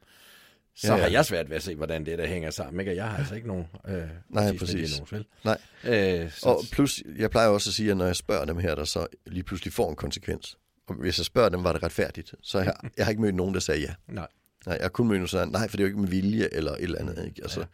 [0.75, 2.79] så Ja, ja, har jeg svært ved at se, hvordan det der hænger sammen.
[2.79, 2.91] Ikke?
[2.91, 4.03] Og jeg har altså ikke nogen øh,
[4.33, 4.61] præcis.
[4.61, 5.25] autisme-diagnose, vel?
[5.43, 5.57] Nej.
[6.23, 8.75] Øh, så, Og plus, jeg plejer også at sige, at når jeg spørger dem her,
[8.75, 10.57] der så lige pludselig får en konsekvens.
[10.87, 13.53] Og hvis jeg spørger dem, var det retfærdigt, så jeg, jeg har ikke mødt nogen,
[13.53, 13.93] der sagde ja.
[14.07, 14.27] nej.
[14.65, 16.09] Nej, jeg har kun mødt nogen, der sagde, nej, for det er jo ikke med
[16.09, 17.25] vilje eller et eller andet.
[17.25, 17.41] Ikke?
[17.43, 17.65] Altså, ja.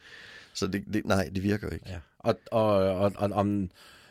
[0.54, 1.86] Så det, det, nej, det virker ikke.
[1.90, 1.98] Ja.
[2.20, 3.70] Og, og, og, og om,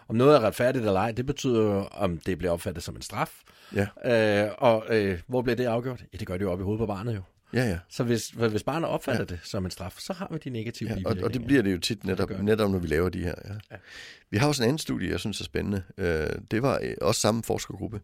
[0.09, 3.03] om noget er retfærdigt eller ej, det betyder jo, om det bliver opfattet som en
[3.03, 3.31] straf.
[3.75, 3.87] Ja,
[4.45, 6.05] Øh, og øh, hvor bliver det afgjort?
[6.13, 7.23] Ja, det gør det jo op i hovedet på barnet jo.
[7.53, 7.79] Ja, ja.
[7.89, 9.35] Så hvis, hvis barnet opfatter ja.
[9.35, 11.73] det som en straf, så har vi de negative ja og, og det bliver det
[11.73, 13.35] jo tit netop, netop når vi laver de her.
[13.45, 13.55] Ja.
[13.71, 13.77] Ja.
[14.31, 15.83] Vi har også en anden studie, jeg synes er spændende.
[15.99, 18.01] Øh, det var øh, også samme forskergruppe.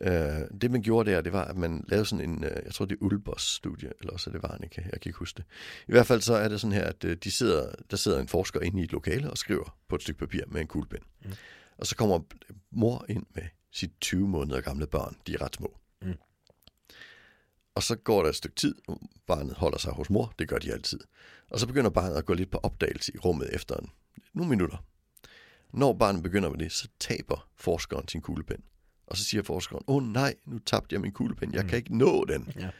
[0.00, 0.12] Øh,
[0.60, 3.04] det man gjorde der, det var, at man lavede sådan en, jeg tror det er
[3.04, 5.44] Ulbos-studie, eller også det Varnike, jeg kan ikke huske det.
[5.88, 8.60] I hvert fald så er det sådan her, at de sidder, der sidder en forsker
[8.60, 11.00] inde i et lokale og skriver på et stykke papir med en kuglepen.
[11.24, 11.30] Mm.
[11.78, 12.20] Og så kommer
[12.70, 13.42] mor ind med
[13.72, 15.78] sit 20 måneder gamle barn, de er ret små.
[16.02, 16.14] Mm.
[17.74, 18.74] Og så går der et stykke tid,
[19.26, 21.00] barnet holder sig hos mor, det gør de altid.
[21.50, 23.90] Og så begynder barnet at gå lidt på opdagelse i rummet efter en,
[24.32, 24.84] nogle minutter.
[25.72, 28.64] Når barnet begynder med det, så taber forskeren sin kuglepen.
[29.06, 31.98] Og så siger forskeren, åh oh, nej, nu tabte jeg min kuglepen, jeg kan ikke
[31.98, 32.52] nå den.
[32.56, 32.70] Ja.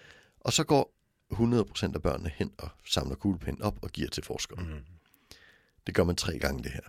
[0.40, 0.94] Og så går
[1.32, 4.68] 100% af børnene hen og samler kuglepennen op og giver til forskeren.
[4.68, 4.84] Mm.
[5.86, 6.80] Det gør man tre gange det her.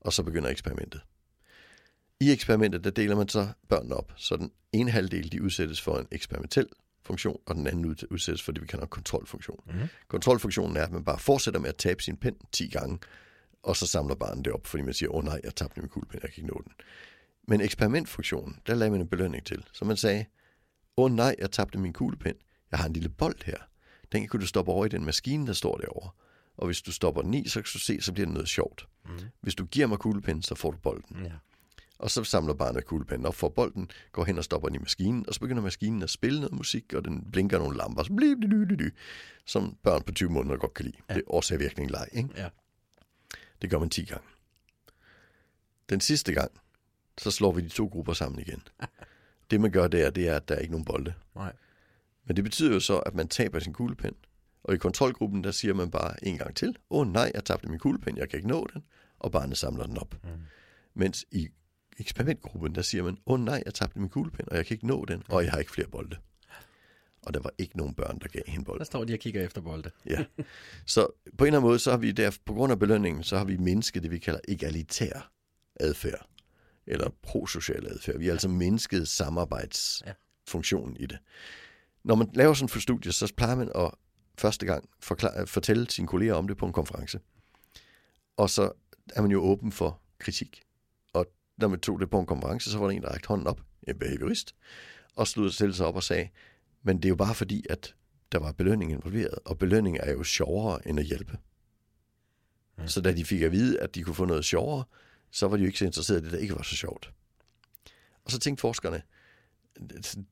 [0.00, 1.00] Og så begynder eksperimentet.
[2.20, 5.98] I eksperimentet, der deler man så børnene op, så den ene halvdel, de udsættes for
[5.98, 6.66] en eksperimentel
[7.04, 9.60] funktion, og den anden ud- udsættes for det, vi kalder en kontrolfunktion.
[9.66, 9.88] Mhm.
[10.08, 12.98] Kontrolfunktionen er, at man bare fortsætter med at tabe sin pen 10 gange,
[13.62, 15.88] og så samler barnet det op, fordi man siger, åh oh, nej, jeg tabte min
[15.88, 16.72] kuglepen, jeg kan ikke nå den.
[17.48, 19.64] Men eksperimentfunktionen, der lagde man en belønning til.
[19.72, 20.24] Så man sagde,
[20.96, 22.34] åh oh, nej, jeg tabte min kuglepen,
[22.70, 23.56] jeg har en lille bold her.
[24.12, 26.10] Den kan du stoppe over i den maskine, der står derovre.
[26.56, 28.88] Og hvis du stopper den i, så kan du se, så bliver det noget sjovt.
[29.04, 29.10] Mm.
[29.40, 31.24] Hvis du giver mig kuglepen, så får du bolden.
[31.24, 31.32] Ja.
[32.02, 35.24] Og så samler barnet kuglepennen op for bolden, går hen og stopper den i maskinen,
[35.28, 38.34] og så begynder maskinen at spille noget musik, og den blinker nogle lamper, så bli,
[38.34, 38.90] bli, bli, bli,
[39.44, 40.96] som børn på 20 måneder godt kan lide.
[41.08, 41.14] Ja.
[41.14, 42.28] Det er årsagvirkning leg, ikke?
[42.36, 42.48] Ja.
[43.62, 44.26] Det gør man 10 gange.
[45.88, 46.50] Den sidste gang,
[47.18, 48.62] så slår vi de to grupper sammen igen.
[49.50, 51.14] Det man gør der, det er, at der er ikke nogen bolde.
[51.34, 51.52] Nej.
[52.24, 54.14] Men det betyder jo så, at man taber sin kuglepen.
[54.64, 57.68] Og i kontrolgruppen, der siger man bare en gang til, åh oh, nej, jeg tabte
[57.68, 58.84] min kuglepen, jeg kan ikke nå den,
[59.18, 60.14] og barnet samler den op.
[60.24, 60.30] Mm.
[60.94, 61.48] Mens i
[62.02, 64.86] eksperimentgruppen, der siger man, åh oh, nej, jeg tabte min kuglepen, og jeg kan ikke
[64.86, 66.16] nå den, og jeg har ikke flere bolde.
[67.22, 68.78] Og der var ikke nogen børn, der gav hende bolde.
[68.78, 69.90] Der står de og kigger efter bolde.
[70.06, 70.24] Ja.
[70.86, 71.06] Så
[71.38, 73.44] på en eller anden måde, så har vi der, på grund af belønningen, så har
[73.44, 75.30] vi mindsket det, vi kalder egalitær
[75.80, 76.26] adfærd.
[76.86, 78.18] Eller prosocial adfærd.
[78.18, 81.18] Vi har altså mindsket samarbejdsfunktionen i det.
[82.04, 83.90] Når man laver sådan et studie, så plejer man at
[84.38, 87.20] første gang forklare, fortælle sine kolleger om det på en konference.
[88.36, 88.72] Og så
[89.14, 90.62] er man jo åben for kritik.
[91.62, 93.60] Når man tog det på en konference, så var der en, der rakte hånden op,
[93.88, 94.54] en behaviorist,
[95.16, 96.28] og slog selv sig op og sagde,
[96.82, 97.94] men det er jo bare fordi, at
[98.32, 101.38] der var belønning involveret, og belønning er jo sjovere end at hjælpe.
[102.78, 102.88] Mm.
[102.88, 104.84] Så da de fik at vide, at de kunne få noget sjovere,
[105.30, 107.12] så var de jo ikke så interesserede i det, der ikke var så sjovt.
[108.24, 109.02] Og så tænkte forskerne,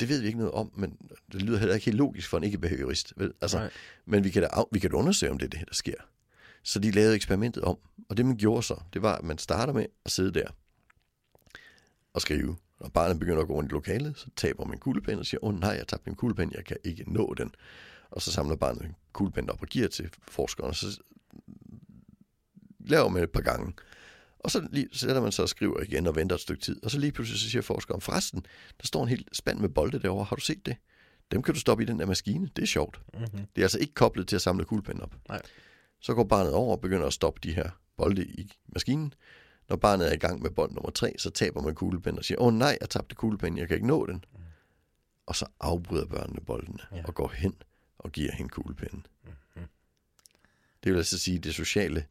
[0.01, 0.97] det ved vi ikke noget om, men
[1.33, 3.13] det lyder heller ikke helt logisk for en ikke-behaviorist.
[3.17, 3.33] Vel?
[3.41, 3.71] Altså, Nej.
[4.07, 5.95] men vi kan, da, vi kan da undersøge, om det er det, der sker.
[6.63, 7.79] Så de lavede eksperimentet om,
[8.09, 10.47] og det man gjorde så, det var, at man starter med at sidde der
[12.15, 12.57] og skrive.
[12.81, 15.55] Når barnet begynder at gå rundt i lokalet, så taber man kuglepen og siger, åh
[15.55, 17.55] oh, nej, jeg tabte min kuglepen, jeg kan ikke nå den.
[18.11, 21.03] Og så samler barnet kuglepen op og giver til forskeren, og så
[22.81, 23.73] laver man et par gange.
[24.39, 26.85] Og så lige, sætter man sig og skriver igen og venter et stykke tid.
[26.85, 28.47] Og så lige pludselig så siger forskeren, forresten,
[28.81, 30.25] der står en helt spand med bolde derovre.
[30.25, 30.77] Har du set det?
[31.33, 32.51] Dem kan du stoppe i den der maskine.
[32.57, 33.01] Det er sjovt.
[33.15, 33.47] Mm-hmm.
[33.55, 35.15] Det er altså ikke koblet til at samle kuglepen op.
[35.29, 35.43] Nej.
[36.01, 39.15] Så går barnet over og begynder at stoppe de her bolde i maskinen.
[39.71, 42.41] Når barnet er i gang med bold nummer tre, så taber man kuglepen og siger,
[42.41, 44.25] åh nej, jeg tabte kuglepen, jeg kan ikke nå den.
[45.27, 46.97] Og så afbryder børnene boldene Ja.
[46.97, 47.03] ja.
[47.05, 47.55] og går hen
[47.99, 49.07] og giver hende kuglepinden.
[49.25, 49.65] Mhm.
[50.85, 52.05] Det vil altså sige, at det sociale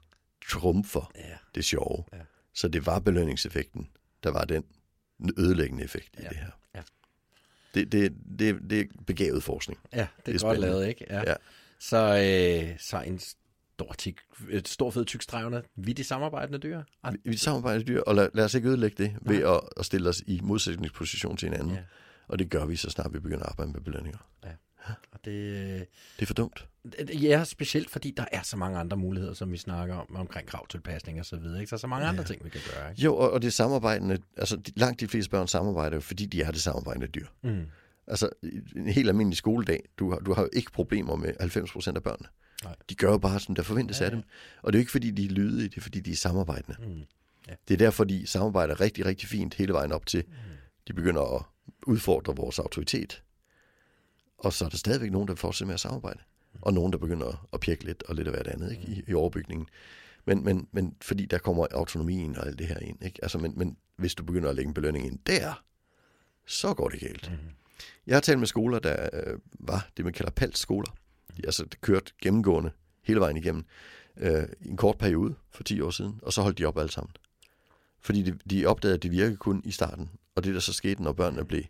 [0.50, 1.38] trumfer Ja.
[1.56, 2.04] det sjove.
[2.14, 2.18] Ja.
[2.54, 3.90] Så det var belønningseffekten,
[4.24, 4.64] der var den
[5.38, 6.30] ødelæggende effekt i Ja.
[6.30, 6.52] det her.
[6.76, 6.82] Ja.
[7.74, 9.80] Det, det, det, det er begavet forskning.
[9.94, 10.68] Ja, det er, Det er godt spændende.
[10.68, 11.06] lavet, ikke?
[11.10, 11.34] Ja.
[11.80, 13.20] Så, øh, så en,
[13.80, 14.22] stor, tyk,
[14.66, 16.82] stor fed tyk streg under vidt i samarbejdende dyr.
[17.12, 20.10] Vi, vi samarbejder dyr, og lad, lad os ikke ødelægge det ved at, at stille
[20.10, 21.72] os i modsætningsposition til hinanden.
[21.74, 21.78] Ja.
[21.78, 21.84] Ja.
[22.28, 24.18] Og det gør vi, så snart vi begynder at arbejde med belønninger.
[25.12, 26.68] og det, Det er for dumt.
[27.22, 31.20] ja, specielt fordi der er så mange andre muligheder, som vi snakker om, omkring kravtilpasning
[31.20, 31.60] og så videre.
[31.60, 31.70] Ikke?
[31.70, 32.90] Så er så mange andre ting, vi kan gøre.
[32.90, 33.02] Ikke?
[33.02, 36.42] Jo, og, og det samarbejdende, altså de, langt de fleste børn samarbejder jo, fordi de
[36.42, 37.26] er det samarbejdende dyr.
[37.44, 37.66] Mm.
[38.08, 38.30] Altså
[38.76, 42.04] en helt almindelig skoledag, du har, du har jo ikke problemer med 90 procent af
[42.04, 42.30] børnene.
[42.64, 42.76] Nej.
[42.90, 44.24] De gør jo bare, som der forventes Ja, ja, af dem.
[44.62, 46.78] Og det er jo ikke, fordi de er lydige, det er, fordi de er samarbejdende.
[46.80, 47.04] Mm.
[47.48, 47.54] Ja.
[47.68, 50.24] Det er derfor, de samarbejder rigtig, rigtig fint hele vejen op til,
[50.88, 51.44] de begynder at
[51.88, 53.24] udfordre vores autoritet.
[54.38, 56.20] Og så er der stadigvæk nogen, der fortsætter med at samarbejde.
[56.62, 58.84] Og nogen, der begynder at pjekke lidt og lidt af hvert andet ikke?
[58.84, 59.68] I, i overbygningen.
[60.26, 63.04] Men, men, men fordi der kommer autonomien og alt det her ind.
[63.06, 63.20] Ikke?
[63.22, 65.64] Altså, men, men hvis du begynder at lægge en belønning ind der,
[66.46, 67.32] så går det galt.
[67.32, 67.38] Mm.
[68.08, 70.96] Jeg har talt med skoler, der øh, var det, man kalder PALS-skoler.
[71.46, 72.72] Altså kørt gennemgående
[73.04, 73.66] hele vejen igennem
[74.18, 76.92] øh, i en kort periode for 10 år siden, og så holdt de op alle
[76.92, 77.16] sammen.
[78.02, 80.10] Fordi de, de opdagede, at det virkede kun i starten.
[80.36, 81.64] Og det, der så skete, når børnene blev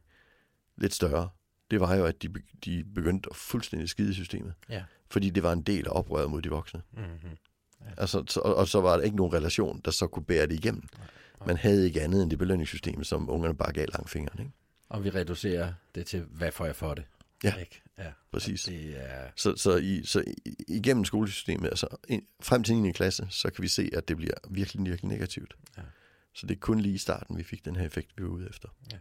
[0.77, 1.29] lidt større,
[1.71, 2.33] det var jo, at de,
[2.65, 4.53] de begyndte at fuldstændig skide systemet.
[4.69, 4.83] Ja.
[5.09, 6.81] Fordi det var en del af oprøret mod de voksne.
[6.91, 7.37] Mm-hmm.
[7.97, 10.53] Altså, så, og, og så var der ikke nogen relation, der så kunne bære det
[10.53, 10.83] igennem.
[11.45, 14.39] Man havde ikke andet end det belønningssystem, som ungerne bare gav langfingeren.
[14.39, 14.51] Ikke?
[14.89, 17.03] Og vi reducerer det til, hvad får jeg for det?
[17.43, 17.55] Ja.
[17.55, 17.81] Ikke?
[17.97, 18.11] ja.
[18.31, 18.67] Præcis.
[18.67, 20.23] Og Det er, Så, så, i, så
[20.67, 22.91] igennem skolesystemet, altså ind, frem til 9.
[22.91, 25.55] klasse, så kan vi se, at det bliver virkelig, virkelig negativt.
[25.77, 25.81] Ja.
[26.33, 28.47] Så det er kun lige i starten, vi fik den her effekt, vi var ude
[28.49, 28.69] efter.
[28.91, 28.97] Ja.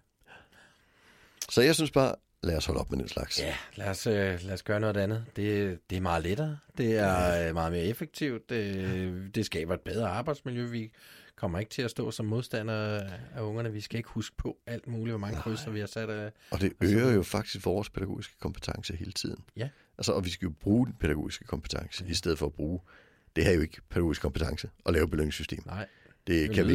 [1.49, 3.41] Så jeg synes bare, lad os holde op med den slags.
[3.41, 5.25] ja, lad os, øh, lad os gøre noget andet.
[5.37, 6.59] Det, det er meget lettere.
[6.79, 8.51] Det er øh, meget mere effektivt.
[8.51, 10.67] Det, det skaber et bedre arbejdsmiljø.
[10.67, 10.93] Vi
[11.39, 13.73] kommer ikke til at stå som modstandere af ungerne.
[13.73, 16.33] Vi skal ikke huske på alt muligt, hvor mange krydser vi har sat af.
[16.51, 19.45] Og det Altså- øger jo faktisk vores pædagogiske kompetence hele tiden.
[19.57, 19.69] Ja.
[19.99, 22.81] Altså, og vi skal jo bruge den pædagogiske kompetence, i stedet for at bruge,
[23.37, 25.63] det her er jo ikke pædagogisk kompetence, at lave belønningssystem.
[25.67, 25.87] Nej,
[26.27, 26.75] Det en kan vi,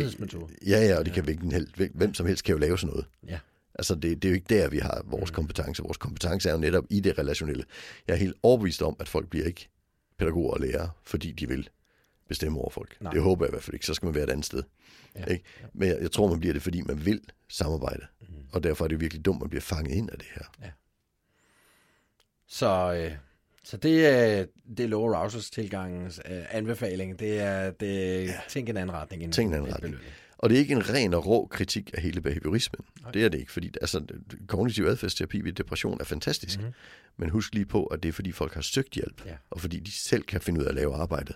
[0.68, 1.16] ja, ja, og det Ja.
[1.16, 3.06] kan hvilken hel, hvem som helst kan jo lave sådan noget.
[3.28, 3.40] Ja.
[3.76, 5.36] Altså, det, det er jo ikke der, vi har vores Mm.
[5.36, 5.84] kompetence.
[5.84, 7.64] Vores kompetence er jo netop i det relationelle.
[8.08, 9.70] Jeg er helt overbevist om, at folk bliver ikke
[10.18, 11.70] pædagoger og lærere, fordi de vil
[12.28, 12.98] bestemme over folk.
[13.02, 13.12] Nej.
[13.14, 13.86] Det håber jeg i hvert fald ikke.
[13.86, 14.64] Så skal man være et andet sted.
[15.16, 15.26] Ja.
[15.26, 15.44] Ikke?
[15.74, 18.06] Men jeg, jeg tror, man bliver det, fordi man vil samarbejde.
[18.22, 18.28] Mm.
[18.52, 20.70] Og derfor er det virkelig dumt, at man bliver fanget ind af det her.
[22.48, 23.12] Så, øh,
[23.64, 24.46] så det er,
[24.78, 27.20] det er lower Rousers tilgangens øh, anbefaling.
[27.20, 28.40] Det er, det er ja.
[28.50, 29.24] tænk en anden retning.
[29.24, 29.92] End Tænk en anden retning.
[29.94, 30.14] belønning.
[30.38, 32.86] Og det er ikke en ren og rå kritik af hele behaviorismen.
[33.02, 33.12] Nej.
[33.12, 34.06] Det er det ikke, fordi altså,
[34.48, 36.60] kognitiv adfærdsterapi ved depression er fantastisk.
[36.60, 36.74] Mm-hmm.
[37.18, 39.36] Men husk lige på, at det er fordi folk har søgt hjælp, Ja.
[39.50, 41.36] og fordi de selv kan finde ud af at lave arbejdet.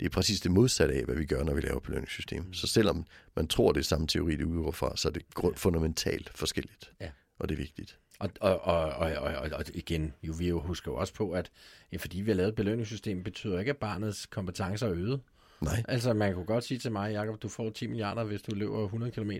[0.00, 2.42] Det er præcis det modsatte af, hvad vi gør, når vi laver belønningssystem.
[2.42, 2.52] Mm.
[2.52, 5.54] Så selvom man tror, det er samme teori, det udgår fra, så er det grund,
[5.54, 6.92] fundamentalt forskelligt.
[7.00, 7.10] Ja.
[7.38, 7.98] Og det er vigtigt.
[8.18, 11.50] Og, og, og, og, og, og, igen, jo, vi jo husker jo også på, at
[11.92, 15.20] ja, fordi vi har lavet et belønningssystem, betyder ikke, at barnets kompetencer er øget.
[15.60, 18.54] Nej, Altså, man kunne godt sige til mig, Jacob, du får 10 milliarder, hvis du
[18.54, 19.30] løber 100 km.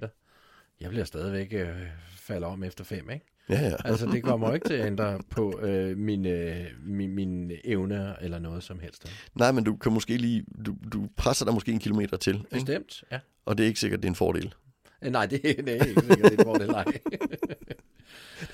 [0.81, 1.77] Jeg bliver stadigvæk øh,
[2.17, 3.27] falde om efter fem, ikke?
[3.49, 3.77] Ja, ja.
[3.85, 8.39] Altså, det kommer ikke til at ændre på øh, min, øh, min, min evne eller
[8.39, 9.13] noget som helst.
[9.35, 12.49] Nej, men du kan måske lige, du, du presser dig måske en kilometer til, ikke?
[12.51, 13.19] Bestemt, ja.
[13.45, 14.55] og det er ikke sikkert, det er en fordel.
[15.03, 16.85] Øh, Nej, det, det er ikke sikkert, det er hvor det leg.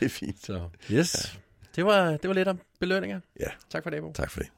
[0.00, 0.44] Det er fint.
[0.46, 1.38] Så, yes.
[1.76, 3.20] Det var, det var lidt om belønninger.
[3.40, 3.46] Ja.
[3.70, 4.12] Tak for det, Bo.
[4.12, 4.48] Tak for det.